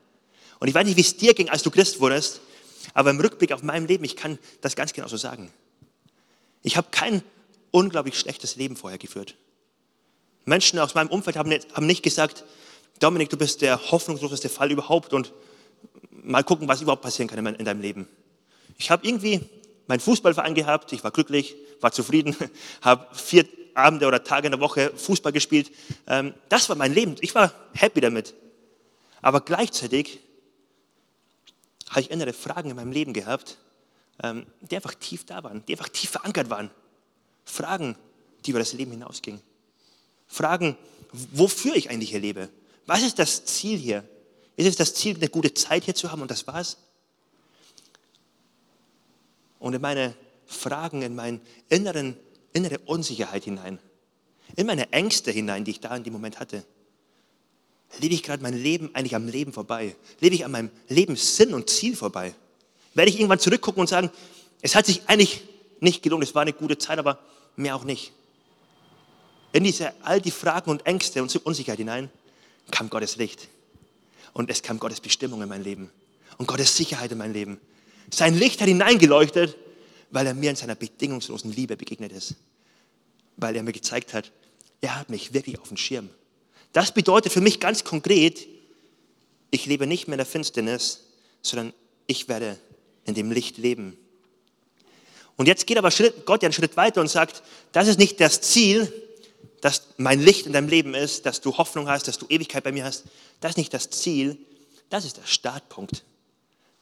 [0.59, 2.41] Und ich weiß nicht, wie es dir ging, als du Christ wurdest,
[2.95, 5.53] aber im Rückblick auf mein Leben, ich kann das ganz genau so sagen.
[6.63, 7.23] Ich habe kein
[7.71, 9.37] unglaublich schlechtes Leben vorher geführt.
[10.45, 12.45] Menschen aus meinem Umfeld haben nicht gesagt,
[13.01, 15.33] Dominik, du bist der hoffnungsloseste Fall überhaupt und
[16.11, 18.09] mal gucken, was überhaupt passieren kann in deinem Leben.
[18.79, 19.41] Ich habe irgendwie
[19.87, 22.37] meinen Fußballverein gehabt, ich war glücklich, war zufrieden,
[22.81, 23.47] habe vier
[23.77, 25.71] Abende oder Tage in der Woche Fußball gespielt.
[26.07, 28.35] Ähm, das war mein Leben, ich war happy damit.
[29.21, 30.21] Aber gleichzeitig
[31.91, 33.59] habe ich innere Fragen in meinem Leben gehabt,
[34.23, 36.71] ähm, die einfach tief da waren, die einfach tief verankert waren.
[37.45, 37.97] Fragen,
[38.45, 39.41] die über das Leben hinausgingen.
[40.27, 40.77] Fragen,
[41.13, 42.49] wofür ich eigentlich hier lebe.
[42.87, 44.05] Was ist das Ziel hier?
[44.57, 46.79] Ist es das Ziel, eine gute Zeit hier zu haben und das war's?
[49.59, 50.15] Und in meine
[50.47, 52.17] Fragen, in meine inneren,
[52.57, 53.79] innere Unsicherheit hinein,
[54.57, 56.65] in meine Ängste hinein, die ich da in dem Moment hatte,
[58.01, 59.95] lebe ich gerade mein Leben eigentlich am Leben vorbei?
[60.21, 62.35] Lebe ich an meinem Lebenssinn und Ziel vorbei?
[62.95, 64.11] Werde ich irgendwann zurückgucken und sagen,
[64.63, 65.43] es hat sich eigentlich
[65.81, 67.19] nicht gelohnt, es war eine gute Zeit, aber
[67.57, 68.13] mehr auch nicht.
[69.53, 72.11] In diese all die Fragen und Ängste und Unsicherheit hinein
[72.71, 73.49] kam Gottes Licht.
[74.33, 75.91] Und es kam Gottes Bestimmung in mein Leben.
[76.39, 77.61] Und Gottes Sicherheit in mein Leben.
[78.11, 79.57] Sein Licht hat hineingeleuchtet,
[80.11, 82.35] weil er mir in seiner bedingungslosen Liebe begegnet ist.
[83.37, 84.33] Weil er mir gezeigt hat,
[84.81, 86.11] er hat mich wirklich auf dem Schirm.
[86.73, 88.47] Das bedeutet für mich ganz konkret,
[89.51, 91.05] ich lebe nicht mehr in der Finsternis,
[91.43, 91.73] sondern
[92.07, 92.59] ich werde
[93.05, 93.97] in dem Licht leben.
[95.37, 95.91] Und jetzt geht aber
[96.25, 97.43] Gott ja einen Schritt weiter und sagt,
[97.73, 98.93] das ist nicht das Ziel,
[99.61, 102.73] dass mein Licht in deinem Leben ist, dass du Hoffnung hast, dass du Ewigkeit bei
[102.73, 103.05] mir hast.
[103.41, 104.39] Das ist nicht das Ziel,
[104.91, 106.05] das ist der Startpunkt.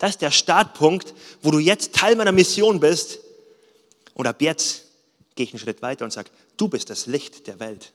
[0.05, 3.21] Das ist der Startpunkt, wo du jetzt Teil meiner Mission bist.
[4.13, 4.83] Und ab jetzt
[5.35, 7.95] gehe ich einen Schritt weiter und sage, du bist das Licht der Welt.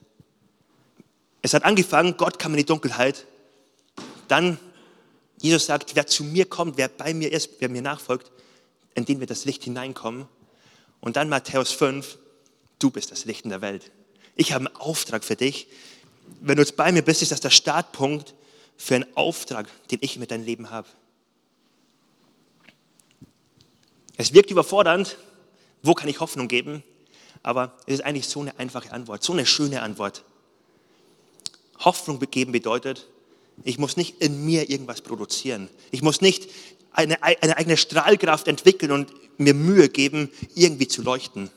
[1.44, 3.28] Es hat angefangen, Gott kam in die Dunkelheit.
[4.28, 4.58] Dann,
[5.40, 8.32] Jesus sagt, wer zu mir kommt, wer bei mir ist, wer mir nachfolgt,
[8.96, 10.28] in den wir das Licht hineinkommen.
[11.02, 12.18] Und dann Matthäus 5,
[12.80, 13.92] du bist das Licht in der Welt.
[14.36, 15.68] Ich habe einen Auftrag für dich.
[16.42, 18.34] Wenn du jetzt bei mir bist, ist das der Startpunkt
[18.78, 20.88] für einen Auftrag, den ich mit deinem Leben habe.
[24.20, 25.18] Es wirkt überfordernd.
[25.82, 26.84] Wo kann ich Hoffnung geben?
[27.42, 30.26] Aber es ist eigentlich so eine einfache Antwort, so eine schöne Antwort.
[31.80, 33.08] Hoffnung geben bedeutet,
[33.64, 35.70] ich muss nicht in mir irgendwas produzieren.
[35.92, 36.50] Ich muss nicht
[36.92, 41.50] eine, eine eigene Strahlkraft entwickeln und mir Mühe geben, irgendwie zu leuchten.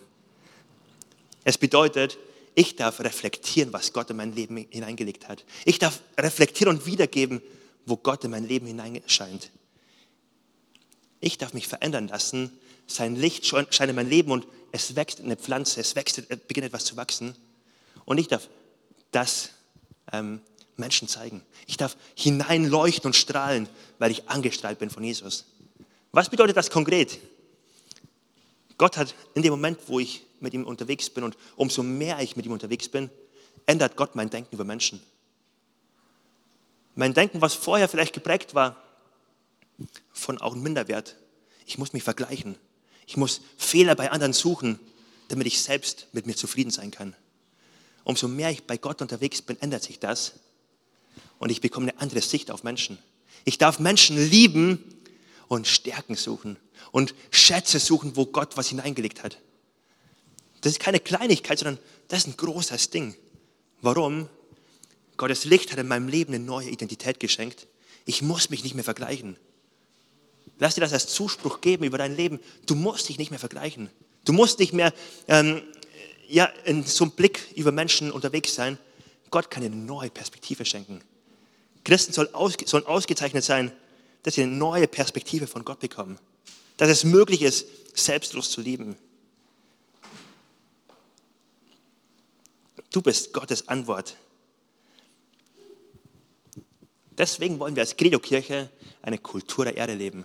[1.42, 2.16] Es bedeutet,
[2.54, 5.44] ich darf reflektieren, was Gott in mein Leben hineingelegt hat.
[5.64, 7.42] Ich darf reflektieren und wiedergeben,
[7.86, 9.50] wo Gott in mein Leben hineinscheint.
[11.22, 12.50] Ich darf mich verändern lassen.
[12.88, 16.66] Sein Licht scheint in mein Leben und es wächst eine Pflanze, es wächst, es beginnt
[16.66, 17.36] etwas zu wachsen.
[18.04, 18.48] Und ich darf
[19.12, 19.50] das
[20.12, 20.40] ähm,
[20.76, 21.42] Menschen zeigen.
[21.68, 23.68] Ich darf hineinleuchten und strahlen,
[24.00, 25.44] weil ich angestrahlt bin von Jesus.
[26.10, 27.20] Was bedeutet das konkret?
[28.76, 32.34] Gott hat in dem Moment, wo ich mit ihm unterwegs bin und umso mehr ich
[32.34, 33.10] mit ihm unterwegs bin,
[33.66, 35.00] ändert Gott mein Denken über Menschen.
[36.96, 38.76] Mein Denken, was vorher vielleicht geprägt war
[40.12, 41.16] von auch Minderwert.
[41.66, 42.56] Ich muss mich vergleichen.
[43.06, 44.78] Ich muss Fehler bei anderen suchen,
[45.28, 47.16] damit ich selbst mit mir zufrieden sein kann.
[48.04, 50.34] Umso mehr ich bei Gott unterwegs bin, ändert sich das.
[51.38, 52.98] Und ich bekomme eine andere Sicht auf Menschen.
[53.44, 55.02] Ich darf Menschen lieben
[55.48, 56.56] und Stärken suchen
[56.90, 59.38] und Schätze suchen, wo Gott was hineingelegt hat.
[60.60, 63.16] Das ist keine Kleinigkeit, sondern das ist ein großes Ding.
[63.80, 64.28] Warum?
[65.16, 67.66] Gottes Licht hat in meinem Leben eine neue Identität geschenkt.
[68.04, 69.36] Ich muss mich nicht mehr vergleichen.
[70.58, 72.40] Lass dir das als Zuspruch geben über dein Leben.
[72.66, 73.90] Du musst dich nicht mehr vergleichen.
[74.24, 74.92] Du musst nicht mehr
[75.28, 75.62] ähm,
[76.28, 78.78] ja, in so einem Blick über Menschen unterwegs sein.
[79.30, 81.02] Gott kann dir eine neue Perspektive schenken.
[81.84, 83.72] Christen sollen, ausge sollen ausgezeichnet sein,
[84.22, 86.18] dass sie eine neue Perspektive von Gott bekommen.
[86.76, 88.96] Dass es möglich ist, selbstlos zu lieben.
[92.90, 94.16] Du bist Gottes Antwort.
[97.18, 98.70] Deswegen wollen wir als Credo-Kirche
[99.02, 100.24] eine Kultur der Erde leben.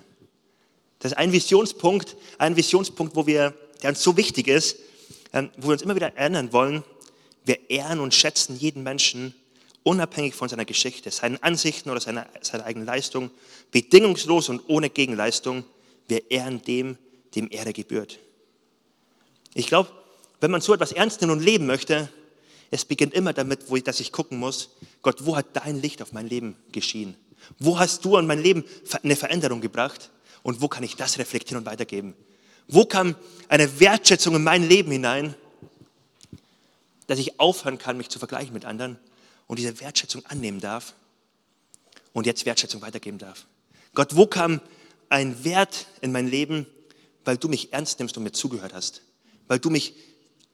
[0.99, 4.77] Das ist ein Visionspunkt, ein Visionspunkt, wo wir, der uns so wichtig ist,
[5.33, 6.83] ähm, wo wir uns immer wieder erinnern wollen,
[7.45, 9.33] wir ehren und schätzen jeden Menschen,
[9.83, 13.31] unabhängig von seiner Geschichte, seinen Ansichten oder seiner, seiner eigenen Leistung,
[13.71, 15.63] bedingungslos und ohne Gegenleistung.
[16.07, 16.97] Wir ehren dem,
[17.35, 18.19] dem Ehre gebührt.
[19.53, 19.89] Ich glaube,
[20.41, 22.09] wenn man so etwas ernst nimmt und leben möchte,
[22.69, 26.01] es beginnt immer damit, wo ich, dass ich gucken muss, Gott, wo hat dein Licht
[26.01, 27.15] auf mein Leben geschienen?
[27.59, 28.65] Wo hast du an mein Leben
[29.03, 30.09] eine Veränderung gebracht?
[30.43, 32.15] Und wo kann ich das reflektieren und weitergeben?
[32.67, 33.15] Wo kam
[33.49, 35.35] eine Wertschätzung in mein Leben hinein,
[37.07, 38.99] dass ich aufhören kann, mich zu vergleichen mit anderen
[39.47, 40.93] und diese Wertschätzung annehmen darf
[42.13, 43.45] und jetzt Wertschätzung weitergeben darf.
[43.93, 44.61] Gott, wo kam
[45.09, 46.67] ein Wert in mein Leben,
[47.25, 49.01] weil du mich ernst nimmst und mir zugehört hast?
[49.47, 49.93] Weil du mich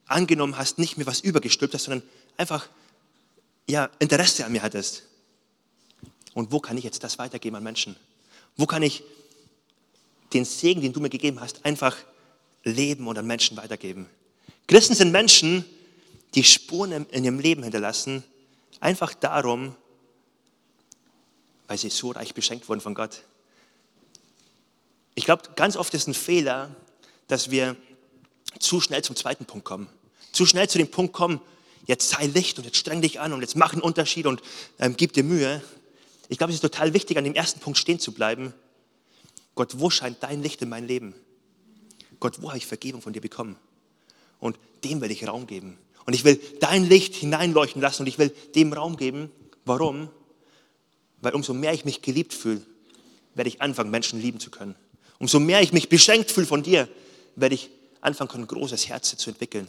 [0.05, 2.67] angenommen hast, nicht mir was übergestülpt hast, sondern einfach
[3.67, 5.03] ja, Interesse an mir hattest.
[6.33, 7.95] Und wo kann ich jetzt das weitergeben an Menschen?
[8.57, 9.03] Wo kann ich
[10.33, 11.97] den Segen, den du mir gegeben hast, einfach
[12.63, 14.09] leben und an Menschen weitergeben?
[14.67, 15.65] Christen sind Menschen,
[16.35, 18.23] die Spuren in ihrem Leben hinterlassen,
[18.79, 19.75] einfach darum,
[21.67, 23.23] weil sie so reich beschenkt wurden von Gott.
[25.15, 26.75] Ich glaube, ganz oft ist ein Fehler,
[27.27, 27.75] dass wir
[28.59, 29.87] zu schnell zum zweiten Punkt kommen.
[30.31, 31.39] Zu schnell zu dem Punkt kommen,
[31.85, 34.41] jetzt sei Licht und jetzt streng dich an und jetzt mach einen Unterschied und
[34.79, 35.61] ähm, gib dir Mühe.
[36.29, 38.53] Ich glaube, es ist total wichtig, an dem ersten Punkt stehen zu bleiben.
[39.55, 41.13] Gott, wo scheint dein Licht in mein Leben?
[42.19, 43.55] Gott, wo habe ich Vergebung von dir bekommen?
[44.39, 45.77] Und dem will ich Raum geben.
[46.05, 49.31] Und ich will dein Licht hineinleuchten lassen und ich will dem Raum geben.
[49.65, 50.09] Warum?
[51.21, 52.61] Weil umso mehr ich mich geliebt fühle,
[53.35, 54.75] werde ich anfangen, Menschen lieben zu können.
[55.19, 56.89] Umso mehr ich mich beschenkt fühle von dir,
[57.35, 57.69] werde ich
[58.01, 59.67] anfangen können, großes Herz zu entwickeln.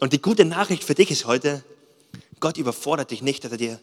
[0.00, 1.64] Und die gute Nachricht für dich ist heute,
[2.38, 3.80] Gott überfordert dich nicht, dass er dir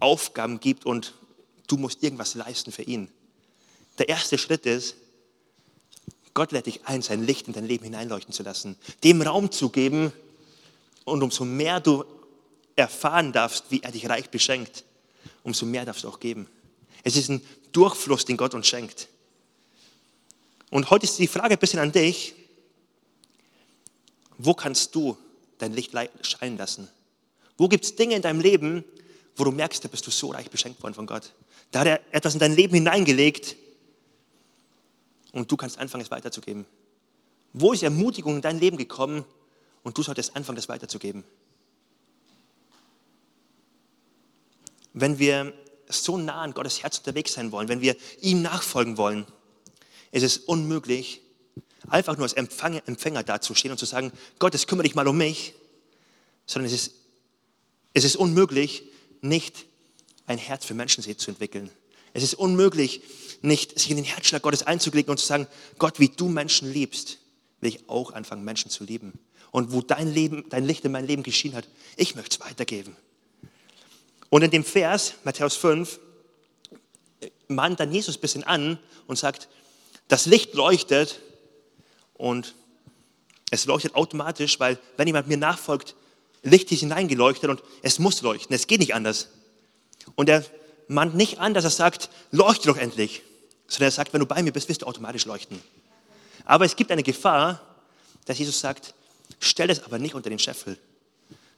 [0.00, 1.14] Aufgaben gibt und
[1.66, 3.08] du musst irgendwas leisten für ihn.
[3.98, 4.94] Der erste Schritt ist,
[6.34, 9.70] Gott lädt dich ein, sein Licht in dein Leben hineinleuchten zu lassen, dem Raum zu
[9.70, 10.12] geben
[11.04, 12.04] und umso mehr du
[12.76, 14.84] erfahren darfst, wie er dich reich beschenkt,
[15.42, 16.46] umso mehr darfst du auch geben.
[17.02, 19.08] Es ist ein Durchfluss, den Gott uns schenkt.
[20.70, 22.34] Und heute ist die Frage ein bisschen an dich,
[24.36, 25.16] wo kannst du
[25.58, 26.88] dein Licht scheinen lassen?
[27.56, 28.84] Wo gibt es Dinge in deinem Leben,
[29.34, 31.32] wo du merkst, da bist du so reich beschenkt worden von Gott?
[31.72, 33.56] Da hat er etwas in dein Leben hineingelegt
[35.38, 36.66] und du kannst anfangen, es weiterzugeben.
[37.52, 39.24] Wo ist Ermutigung in dein Leben gekommen
[39.82, 41.24] und du solltest anfangen, das weiterzugeben?
[44.92, 45.52] Wenn wir
[45.88, 49.26] so nah an Gottes Herz unterwegs sein wollen, wenn wir ihm nachfolgen wollen,
[50.10, 51.20] ist es unmöglich,
[51.88, 55.54] einfach nur als Empfänger, dazustehen und zu sagen, Gott, es kümmere dich mal um mich,
[56.46, 56.94] sondern es ist,
[57.94, 58.84] es ist unmöglich,
[59.20, 59.66] nicht
[60.26, 61.70] ein Herz für Menschen zu entwickeln.
[62.12, 63.02] Es ist unmöglich,
[63.40, 65.46] nicht sich in den Herzschlag Gottes einzuklicken und zu sagen,
[65.78, 67.18] Gott, wie du Menschen liebst,
[67.60, 69.18] will ich auch anfangen, Menschen zu lieben.
[69.50, 72.96] Und wo dein Leben, dein Licht in mein Leben geschienen hat, ich möchte es weitergeben.
[74.30, 75.98] Und in dem Vers, Matthäus 5,
[77.48, 79.48] mahnt dann Jesus ein bisschen an und sagt,
[80.08, 81.20] das Licht leuchtet
[82.14, 82.54] und
[83.50, 85.94] es leuchtet automatisch, weil wenn jemand mir nachfolgt,
[86.42, 89.28] Licht ist hineingeleuchtet und es muss leuchten, es geht nicht anders.
[90.14, 90.44] Und er
[90.88, 93.22] mahnt nicht an, dass er sagt, leuchte doch endlich,
[93.68, 95.60] sondern er sagt, wenn du bei mir bist, wirst du automatisch leuchten.
[96.44, 97.60] Aber es gibt eine Gefahr,
[98.24, 98.94] dass Jesus sagt,
[99.38, 100.78] stell es aber nicht unter den Scheffel.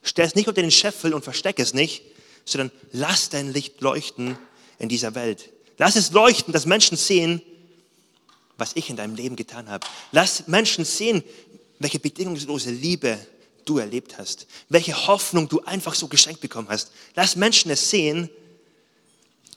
[0.02, 2.02] Stell es nicht unter den Scheffel und versteck es nicht,
[2.44, 4.36] sondern lass dein Licht leuchten
[4.78, 5.50] in dieser Welt.
[5.78, 7.40] Lass es leuchten, dass Menschen sehen,
[8.56, 9.86] was ich in deinem Leben getan habe.
[10.12, 11.22] Lass Menschen sehen,
[11.78, 13.18] welche bedingungslose Liebe
[13.64, 16.90] du erlebt hast, welche Hoffnung du einfach so geschenkt bekommen hast.
[17.14, 18.28] Lass Menschen es sehen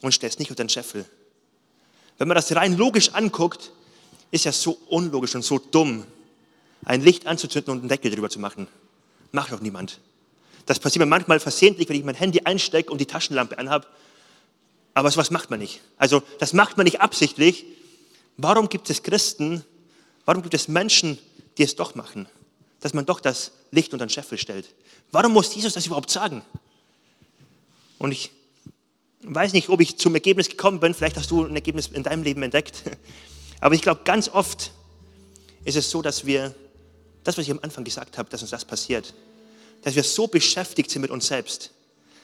[0.02, 1.04] und stell es nicht unter den Scheffel.
[2.18, 3.72] Wenn man das rein logisch anguckt,
[4.30, 6.04] ist ja so unlogisch und so dumm,
[6.84, 8.68] ein Licht anzuzünden und einen Deckel drüber zu machen.
[9.32, 10.00] Macht doch niemand.
[10.66, 13.86] Das passiert mir manchmal versehentlich, wenn ich mein Handy einstecke und die Taschenlampe anhabe.
[14.94, 15.80] Aber sowas macht man nicht.
[15.98, 17.66] Also das macht man nicht absichtlich,
[18.36, 19.64] Warum gibt es Christen,
[20.24, 21.18] warum gibt es Menschen,
[21.56, 22.26] die es doch machen?
[22.80, 24.66] Dass man doch das Licht unter den Scheffel stellt.
[25.12, 26.42] Warum muss Jesus das überhaupt sagen?
[27.98, 28.30] Und ich
[29.26, 32.22] weiß nicht, ob ich zum Ergebnis gekommen bin, vielleicht hast du ein Ergebnis in deinem
[32.22, 32.82] Leben entdeckt.
[33.60, 34.72] Aber ich glaube, ganz oft
[35.64, 36.54] ist es so, dass wir,
[37.22, 39.14] das, was ich am Anfang gesagt habe, dass uns das passiert,
[39.82, 41.70] dass wir so beschäftigt sind mit uns selbst,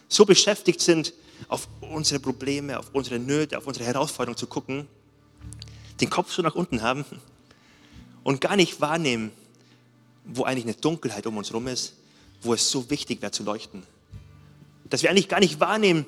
[0.08, 1.12] so beschäftigt sind,
[1.48, 4.86] auf unsere Probleme, auf unsere Nöte, auf unsere Herausforderungen zu gucken,
[6.00, 7.04] den Kopf so nach unten haben
[8.22, 9.32] und gar nicht wahrnehmen,
[10.24, 11.94] wo eigentlich eine Dunkelheit um uns herum ist,
[12.42, 13.84] wo es so wichtig wäre zu leuchten.
[14.90, 16.06] Dass wir eigentlich gar nicht wahrnehmen,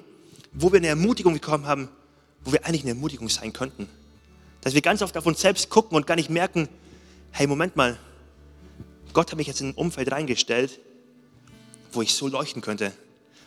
[0.52, 1.88] wo wir eine Ermutigung bekommen haben,
[2.44, 3.88] wo wir eigentlich eine Ermutigung sein könnten.
[4.60, 6.68] Dass wir ganz oft auf uns selbst gucken und gar nicht merken,
[7.30, 7.98] hey, Moment mal,
[9.12, 10.78] Gott hat mich jetzt in ein Umfeld reingestellt,
[11.92, 12.92] wo ich so leuchten könnte.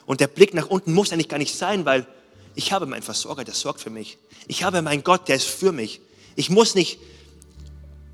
[0.06, 2.06] Und der Blick nach unten muss eigentlich gar nicht sein, weil
[2.54, 4.18] ich habe meinen Versorger, der sorgt für mich.
[4.48, 6.02] Ich habe meinen Gott, der ist für mich.
[6.36, 7.00] Ich muss nicht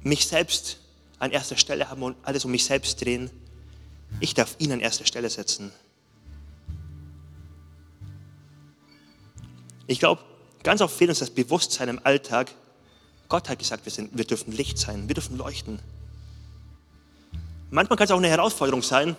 [0.03, 0.79] mich selbst
[1.19, 3.29] an erster Stelle haben und alles um mich selbst drehen.
[4.19, 5.71] Ich darf ihn an erster Stelle setzen.
[9.91, 10.21] Ich glaube,
[10.63, 12.49] ganz oft fehlt uns das Bewusstsein im Alltag.
[13.27, 15.79] Gott hat gesagt, wir, sind, wir dürfen Licht sein, wir dürfen leuchten.
[17.71, 19.17] Manchmal kann es auch eine Herausforderung sein,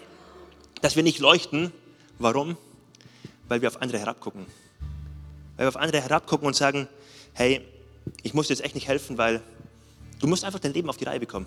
[0.81, 1.73] dass wir nicht leuchten.
[2.19, 2.57] Warum?
[3.49, 4.47] Weil wir auf andere herabgucken.
[5.59, 6.89] Weil wir auf andere herabgucken und sagen,
[7.35, 7.61] hey,
[8.23, 9.43] ich muss dir jetzt echt nicht helfen, weil
[10.21, 11.45] du musst einfach dein Leben auf die Reihe bekommen.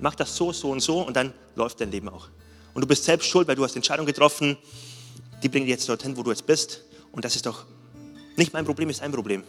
[0.00, 2.28] Mach das so, so und so und dann läuft dein Leben auch.
[2.74, 4.58] Und du bist selbst schuld, weil du hast Entscheidungen getroffen,
[5.42, 6.82] die bringen dich jetzt dorthin, wo du jetzt bist.
[7.10, 7.64] Und das ist doch
[8.40, 9.44] nicht mein Problem, ist ein Problem.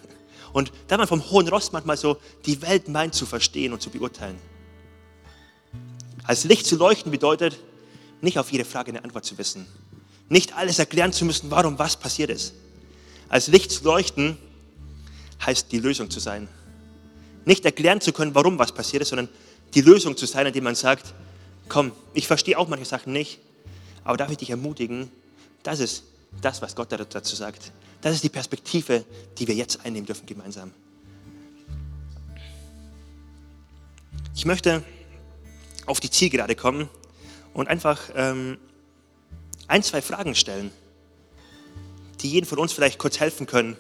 [0.53, 3.89] Und da man vom hohen Ross manchmal so die Welt meint zu verstehen und zu
[3.89, 4.37] beurteilen.
[6.23, 7.57] Als Licht zu leuchten bedeutet,
[8.21, 9.65] nicht auf jede Frage eine Antwort zu wissen.
[10.29, 12.53] Nicht alles erklären zu müssen, warum was passiert ist.
[13.29, 14.37] Als Licht zu leuchten
[15.45, 16.47] heißt die Lösung zu sein.
[17.45, 19.29] Nicht erklären zu können, warum was passiert ist, sondern
[19.73, 21.13] die Lösung zu sein, indem man sagt,
[21.69, 23.39] komm, ich verstehe auch manche Sachen nicht,
[24.03, 25.09] aber darf ich dich ermutigen,
[25.63, 26.03] das ist
[26.41, 27.71] das, was Gott dazu sagt.
[28.01, 29.05] Das ist die Perspektive,
[29.37, 30.71] die wir jetzt einnehmen dürfen gemeinsam.
[34.35, 34.83] Ich möchte
[35.85, 36.89] auf die Zielgerade kommen
[37.53, 38.57] und einfach ähm,
[39.67, 40.71] ein, zwei Fragen stellen,
[42.21, 43.77] die jeden von uns vielleicht kurz helfen können,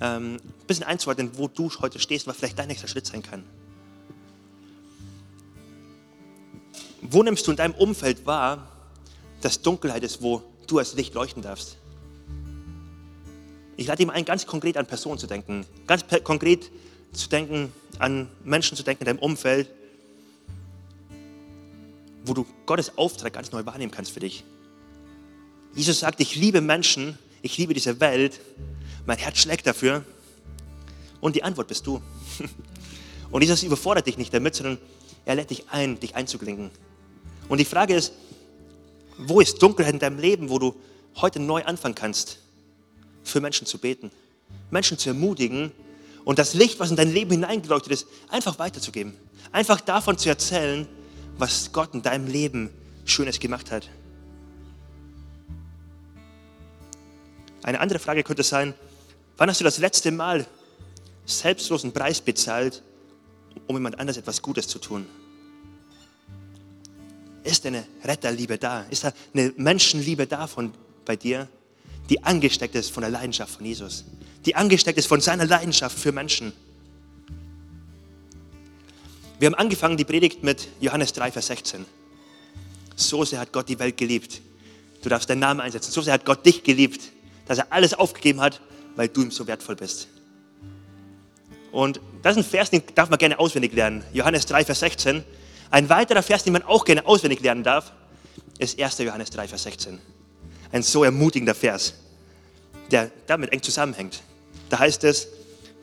[0.00, 3.44] ähm, ein bisschen einzuordnen, wo du heute stehst, was vielleicht dein nächster Schritt sein kann.
[7.02, 8.66] Wo nimmst du in deinem Umfeld wahr,
[9.42, 11.76] dass Dunkelheit ist, wo du als Licht leuchten darfst?
[13.76, 16.70] Ich lade ihm ein, ganz konkret an Personen zu denken, ganz konkret
[17.12, 19.68] zu denken, an Menschen zu denken in deinem Umfeld,
[22.24, 24.44] wo du Gottes Auftrag ganz neu wahrnehmen kannst für dich.
[25.74, 28.40] Jesus sagt, ich liebe Menschen, ich liebe diese Welt,
[29.06, 30.04] mein Herz schlägt dafür.
[31.20, 32.00] Und die Antwort bist du.
[33.30, 34.78] Und Jesus überfordert dich nicht damit, sondern
[35.24, 36.70] er lädt dich ein, dich einzuklinken.
[37.48, 38.12] Und die Frage ist,
[39.18, 40.74] wo ist Dunkelheit in deinem Leben, wo du
[41.16, 42.38] heute neu anfangen kannst,
[43.24, 44.10] für Menschen zu beten,
[44.70, 45.72] Menschen zu ermutigen
[46.24, 49.14] und das Licht, was in dein Leben hineingeleuchtet ist, einfach weiterzugeben.
[49.52, 50.86] Einfach davon zu erzählen,
[51.38, 52.70] was Gott in deinem Leben
[53.04, 53.88] Schönes gemacht hat.
[57.62, 58.74] Eine andere Frage könnte sein,
[59.36, 60.46] wann hast du das letzte Mal
[61.24, 62.82] selbstlosen Preis bezahlt,
[63.66, 65.06] um jemand anders etwas Gutes zu tun?
[67.42, 68.82] Ist eine Retterliebe da?
[68.90, 70.72] Ist da eine Menschenliebe da von,
[71.04, 71.48] bei dir,
[72.10, 74.04] die angesteckt ist von der Leidenschaft von Jesus?
[74.44, 76.52] Die angesteckt ist von seiner Leidenschaft für Menschen?
[79.38, 81.84] Wir haben angefangen die Predigt mit Johannes 3, Vers 16.
[82.96, 84.40] So sehr hat Gott die Welt geliebt.
[85.02, 85.90] Du darfst deinen Namen einsetzen.
[85.90, 87.10] So sehr hat Gott dich geliebt,
[87.46, 88.60] dass er alles aufgegeben hat,
[88.96, 90.08] weil du ihm so wertvoll bist.
[91.72, 94.04] Und das ist ein Vers, den darf man gerne auswendig lernen.
[94.12, 95.24] Johannes 3, Vers 16.
[95.70, 97.92] Ein weiterer Vers, den man auch gerne auswendig lernen darf,
[98.58, 98.98] ist 1.
[98.98, 99.98] Johannes 3, Vers 16.
[100.74, 101.94] Ein so ermutigender Vers,
[102.90, 104.22] der damit eng zusammenhängt.
[104.70, 105.28] Da heißt es,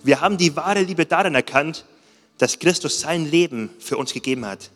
[0.04, 1.86] wir haben die wahre Liebe darin erkannt,
[2.38, 4.69] dass Christus sein Leben für uns gegeben hat.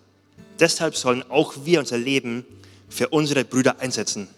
[0.58, 2.46] Deshalb sollen auch wir unser Leben
[2.88, 4.30] für unsere Brüder einsetzen.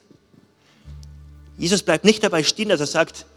[1.60, 3.28] Jesus bleibt nicht dabei stehen, dass er sagt,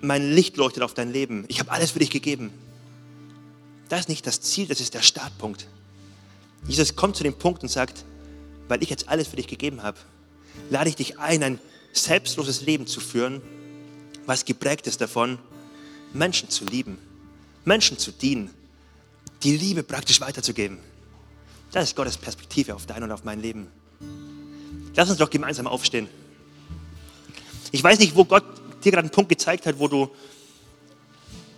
[0.00, 1.44] mein Licht leuchtet auf dein Leben.
[1.48, 2.50] Ich habe alles für dich gegeben.
[3.90, 5.66] Das ist nicht das Ziel, das ist der Startpunkt.
[6.66, 8.06] Jesus kommt zu dem Punkt und sagt,
[8.66, 9.98] weil ich jetzt alles für dich gegeben habe,
[10.70, 11.58] lade ich dich ein, ein
[11.92, 13.42] selbstloses Leben zu führen,
[14.26, 15.38] was geprägt ist davon,
[16.12, 16.98] Menschen zu lieben.
[17.64, 18.50] Menschen zu dienen,
[19.42, 20.78] die Liebe praktisch weiterzugeben.
[21.72, 23.66] Das ist Gottes Perspektive auf dein und auf mein Leben.
[24.94, 26.08] Lass uns doch gemeinsam aufstehen.
[27.72, 28.44] Ich weiß nicht, wo Gott
[28.84, 30.10] dir gerade einen Punkt gezeigt hat, wo du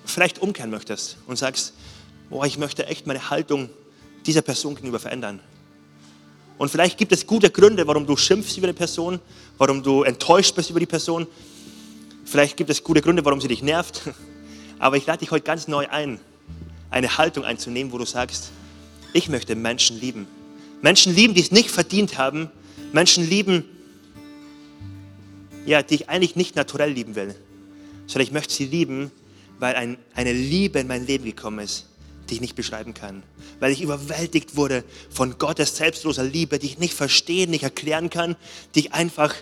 [0.06, 1.74] vielleicht umkehren möchtest und sagst,
[2.30, 3.68] boah, ich möchte echt meine Haltung
[4.26, 5.40] dieser Person gegenüber verändern.
[6.58, 9.20] Und vielleicht gibt es gute Gründe, warum du schimpfst über die Person,
[9.56, 11.26] warum du enttäuscht bist über die Person.
[12.24, 14.02] Vielleicht gibt es gute Gründe, warum sie dich nervt.
[14.78, 16.18] Aber ich lade dich heute ganz neu ein,
[16.90, 18.50] eine Haltung einzunehmen, wo du sagst,
[19.12, 20.26] ich möchte Menschen lieben.
[20.82, 22.50] Menschen lieben, die es nicht verdient haben.
[22.92, 23.64] Menschen lieben,
[25.64, 27.34] ja, die ich eigentlich nicht naturell lieben will,
[28.06, 29.10] sondern ich möchte sie lieben,
[29.58, 31.86] weil ein, eine Liebe in mein Leben gekommen ist,
[32.28, 33.22] die ich nicht beschreiben kann.
[33.60, 38.36] Weil ich überwältigt wurde von Gottes selbstloser Liebe, die ich nicht verstehen, nicht erklären kann,
[38.74, 39.34] die ich einfach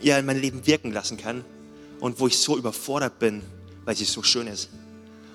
[0.00, 1.44] ja, in mein Leben wirken lassen kann
[2.00, 3.42] und wo ich so überfordert bin
[3.88, 4.68] weil sie so schön ist.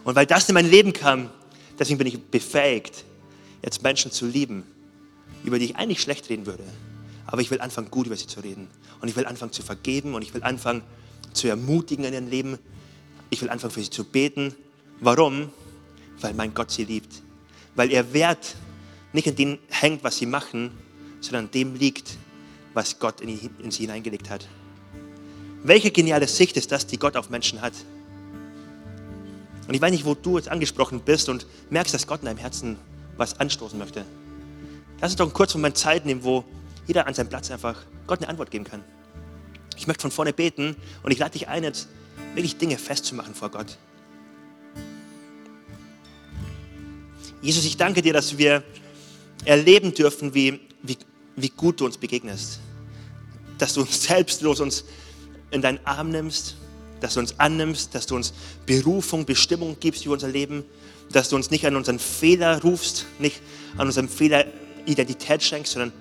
[0.03, 1.31] Und weil das in mein Leben kam,
[1.79, 3.03] deswegen bin ich befähigt,
[3.63, 4.63] jetzt Menschen zu lieben,
[5.43, 6.63] über die ich eigentlich schlecht reden würde.
[7.25, 8.67] Aber ich will anfangen, gut über sie zu reden.
[9.01, 10.83] Und ich will anfangen zu vergeben und ich will anfangen
[11.33, 12.59] zu ermutigen in ihrem Leben.
[13.31, 14.53] Ich will anfangen, für sie zu beten.
[14.99, 15.49] Warum?
[16.21, 17.21] Weil mein Gott sie liebt.
[17.75, 18.55] Weil ihr Wert
[19.13, 20.71] nicht in dem hängt, was sie machen,
[21.21, 22.17] sondern an dem liegt,
[22.73, 24.47] was Gott in, in sie hineingelegt hat.
[25.63, 27.73] Welche geniale Sicht ist das, die Gott auf Menschen hat?
[29.67, 32.37] Und ich weiß nicht, wo du jetzt angesprochen bist und merkst, dass Gott in deinem
[32.37, 32.77] Herzen
[33.15, 34.03] was anstoßen möchte.
[34.99, 36.43] Lass uns doch einen kurzen Moment Zeit nehmen, wo
[36.85, 38.83] jeder an seinem Platz einfach Gott eine Antwort geben kann.
[39.77, 41.87] Ich möchte von vorne beten und ich lade dich ein, jetzt
[42.35, 43.77] wirklich Dinge festzumachen vor Gott.
[47.43, 48.63] Jesus, ich danke dir, dass wir
[49.43, 50.97] erleben dürfen, wie, wie,
[51.35, 52.61] wie gut du uns begegnest.
[53.57, 54.85] Dass du uns selbstlos uns
[55.51, 56.55] in deinen Arm nimmst,
[57.01, 58.33] dass du uns annimmst, dass du uns
[58.65, 60.63] Berufung, Bestimmung gibst für unser Leben,
[61.11, 63.41] dass du uns nicht an unseren Fehler rufst, nicht
[63.75, 64.45] an unserem Fehler
[64.85, 65.91] Identität schenkst, sondern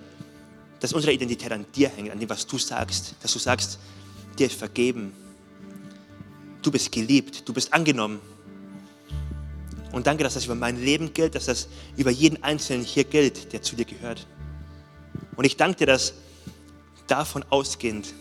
[0.79, 3.81] dass unsere Identität an dir hängt, an dem, was du sagst, dass du sagst,
[4.39, 5.13] dir ist vergeben,
[6.63, 8.21] du bist geliebt, du bist angenommen,
[9.93, 13.53] und danke, dass das über mein Leben gilt, dass das über jeden Einzelnen hier gilt,
[13.53, 14.27] der zu dir gehört.
[15.37, 16.15] Und ich danke dir, dass
[17.07, 18.15] davon ausgehend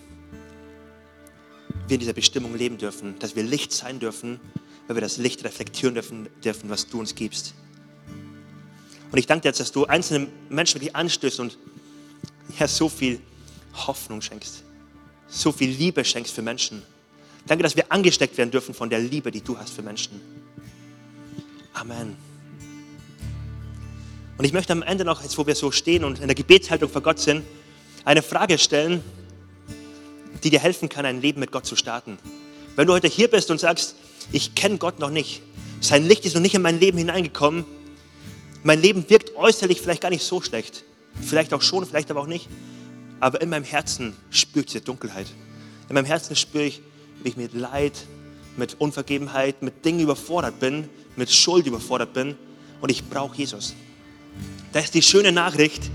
[1.88, 4.40] wir in dieser Bestimmung leben dürfen, dass wir Licht sein dürfen,
[4.88, 7.54] weil wir das Licht reflektieren dürfen, dürfen was du uns gibst.
[9.12, 11.58] Und ich danke dir jetzt, dass du einzelnen Menschen wirklich anstößt und
[12.60, 13.20] ja, so viel
[13.74, 14.64] Hoffnung schenkst,
[15.28, 16.82] so viel Liebe schenkst für Menschen.
[17.48, 20.20] Danke, dass wir angesteckt werden dürfen von der Liebe, die du hast für Menschen.
[21.74, 22.18] Amen.
[24.38, 26.90] Und ich möchte am Ende noch, jetzt wo wir so stehen und in der Gebetshaltung
[26.90, 27.44] vor Gott sind,
[28.06, 29.04] eine Frage stellen,
[30.44, 32.18] die dir helfen kann, ein Leben mit Gott zu starten.
[32.76, 33.96] Wenn du heute hier bist und sagst,
[34.32, 35.42] ich kenne Gott noch nicht,
[35.80, 37.66] sein Licht ist noch nicht in mein Leben hineingekommen,
[38.64, 40.84] mein Leben wirkt äußerlich vielleicht gar nicht so schlecht,
[41.22, 42.48] vielleicht auch schon, vielleicht aber auch nicht,
[43.20, 45.28] aber in meinem Herzen ich diese Dunkelheit.
[45.90, 46.82] In meinem Herzen spüre ich,
[47.24, 47.94] wie ich mit Leid,
[48.58, 52.36] mit Unvergebenheit, mit Dingen überfordert bin, mit Schuld überfordert bin
[52.82, 53.76] und ich brauche Jesus.
[54.72, 55.90] Das ist die schöne Nachricht.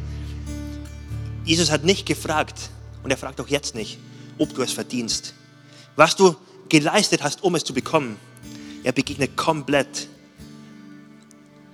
[1.45, 2.71] Jesus hat nicht gefragt
[3.03, 3.99] und er fragt auch jetzt nicht,
[4.39, 5.35] ob du es verdienst.
[5.95, 6.37] Was du
[6.69, 8.17] geleistet hast, um es zu bekommen.
[8.83, 10.09] Er begegnet komplett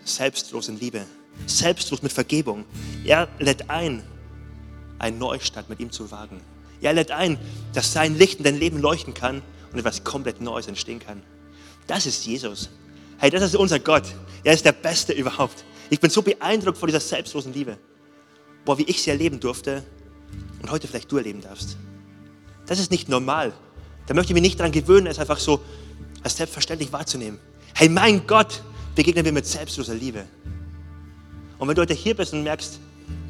[0.05, 1.07] selbstlos in Liebe,
[1.47, 2.65] selbstlos mit Vergebung.
[3.05, 4.03] Er lädt ein,
[4.99, 6.41] einen Neustart mit ihm zu wagen.
[6.81, 7.39] Er lädt ein,
[7.75, 11.23] dass sein Licht in dein Leben leuchten kann und etwas komplett Neues entstehen kann.
[11.87, 12.71] Das ist Jesus.
[13.23, 14.03] Hey, das ist unser Gott.
[14.43, 15.63] Er ist der Beste überhaupt.
[15.91, 17.79] Ich bin so beeindruckt von dieser selbstlosen Liebe.
[18.65, 19.85] Boah, wie ich sie erleben durfte
[20.61, 21.77] und heute vielleicht du erleben darfst.
[22.67, 23.53] Das ist nicht normal.
[24.09, 25.61] Da möchte ich mich nicht daran gewöhnen, es einfach so
[26.25, 27.39] als selbstverständlich wahrzunehmen.
[27.77, 28.61] Hey, mein Gott,
[28.97, 30.25] begegnen wir mit selbstloser Liebe.
[31.59, 32.81] Und wenn du heute hier bist und merkst,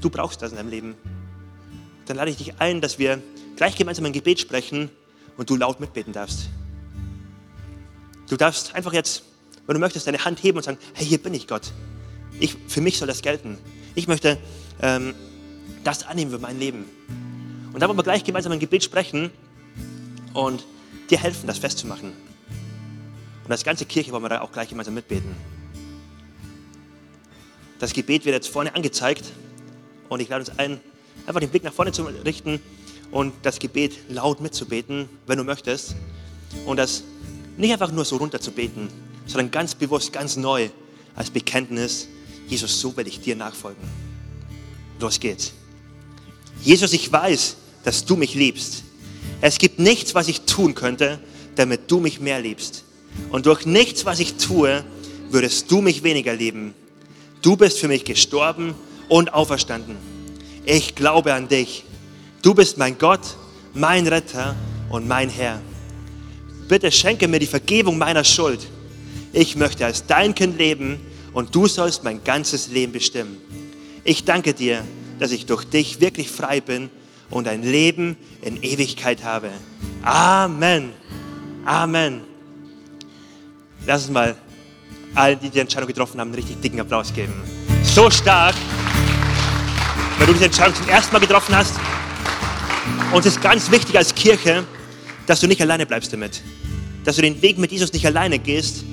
[0.01, 0.95] du brauchst das in deinem Leben,
[2.07, 3.21] dann lade ich dich ein, dass wir
[3.57, 4.89] gleich gemeinsam ein Gebet sprechen
[5.37, 6.49] und du laut mitbeten darfst.
[8.31, 9.25] Du darfst einfach jetzt,
[9.67, 11.73] wenn du möchtest, deine Hand heben und sagen, hey, hier bin ich Gott.
[12.41, 13.59] Ich, für mich soll das gelten.
[13.95, 14.39] Ich möchte
[14.81, 15.15] ähm,
[15.85, 16.85] das annehmen für mein Leben.
[17.73, 19.31] Und dann wollen wir gleich gemeinsam ein Gebet sprechen
[20.35, 20.65] und
[21.11, 22.13] dir helfen, das festzumachen.
[23.45, 25.35] Und als ganze Kirche wollen wir da auch gleich gemeinsam mitbeten.
[27.79, 29.33] Das Gebet wird jetzt vorne angezeigt
[30.09, 30.81] und ich lade uns ein,
[31.27, 32.61] einfach den Blick nach vorne zu richten
[33.11, 35.97] und das Gebet laut mitzubeten, wenn du möchtest.
[36.67, 37.03] Und das
[37.57, 38.89] nicht einfach nur so runter zu beten,
[39.33, 40.69] sondern ganz bewusst, ganz neu
[41.15, 42.09] als Bekenntnis,
[42.49, 43.83] Jesus, so will ich dir nachfolgen.
[45.01, 45.53] Los geht's.
[46.63, 48.85] Jesus, ich weiß, dass du mich liebst.
[49.41, 51.19] Es gibt nichts, was ich tun könnte,
[51.57, 52.85] damit du mich mehr liebst.
[53.31, 54.85] Und durch nichts, was ich tue,
[55.31, 56.75] würdest du mich weniger lieben.
[57.41, 58.75] Du bist für mich gestorben
[59.09, 59.97] und auferstanden.
[60.65, 61.85] Ich glaube an dich
[62.43, 63.21] Du bist mein Gott,
[63.73, 64.57] mein Retter
[64.91, 65.61] und mein Herr.
[66.67, 68.67] Bitte schenke mir die Vergebung meiner Schuld.
[69.33, 71.01] Ich möchte als dein Kind leben
[71.33, 73.39] und du sollst mein ganzes Leben bestimmen.
[74.05, 74.85] Ich danke dir,
[75.19, 76.91] dass ich durch dich wirklich frei bin
[77.31, 79.51] und ein Leben in Ewigkeit habe.
[80.03, 80.91] Amen.
[81.65, 82.21] Amen.
[83.87, 84.37] Lass uns mal
[85.15, 87.33] allen, die die Entscheidung getroffen haben, einen richtig dicken Applaus geben.
[87.83, 88.55] So stark.
[90.19, 91.75] Wenn du diese Entscheidung zum ersten Mal getroffen hast,
[93.13, 94.65] und es ist ganz wichtig als Kirche,
[95.27, 96.43] dass du nicht alleine bleibst damit.
[97.05, 98.85] Dass du den Weg mit Jesus nicht alleine gehst.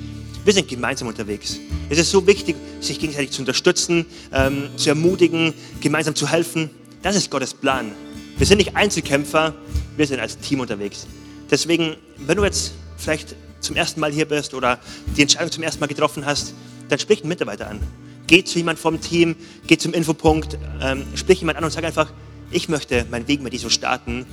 [0.50, 1.60] Wir sind gemeinsam unterwegs.
[1.90, 6.70] Es ist so wichtig, sich gegenseitig zu unterstützen, ähm, zu ermutigen, gemeinsam zu helfen.
[7.04, 7.92] Das ist Gottes Plan.
[8.36, 9.54] Wir sind nicht Einzelkämpfer,
[9.96, 11.06] wir sind als Team unterwegs.
[11.52, 14.80] Deswegen, wenn du jetzt vielleicht zum ersten Mal hier bist oder
[15.16, 16.52] die Entscheidung zum ersten Mal getroffen hast,
[16.88, 17.78] dann sprich einen Mitarbeiter an.
[18.26, 19.36] Geh zu jemand vom Team,
[19.68, 22.12] geh zum Infopunkt, ähm, sprich jemand an und sag einfach,
[22.50, 24.26] ich möchte meinen Weg mit Jesus starten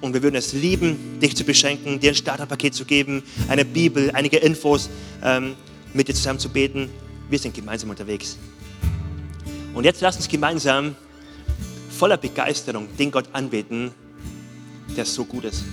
[0.00, 4.10] und wir würden es lieben, dich zu beschenken, dir ein Starterpaket zu geben, eine Bibel,
[4.12, 4.88] einige Infos,
[5.22, 5.54] ähm,
[5.92, 6.88] mit dir zusammen zu beten.
[7.28, 8.36] Wir sind gemeinsam unterwegs.
[9.74, 10.94] Und jetzt lass uns gemeinsam
[11.90, 13.90] voller Begeisterung den Gott anbeten,
[14.96, 15.64] der so gut ist,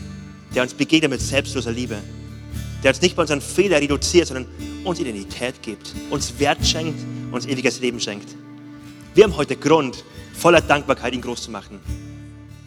[0.54, 1.98] der uns begegnet mit selbstloser Liebe,
[2.84, 4.48] der uns nicht bei unseren Fehlern reduziert, sondern
[4.84, 7.00] uns Identität gibt, uns Wert schenkt,
[7.32, 8.36] uns ewiges Leben schenkt.
[9.14, 10.04] Wir haben heute Grund,
[10.34, 11.80] voller Dankbarkeit ihn groß zu machen.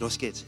[0.01, 0.45] Los geht's.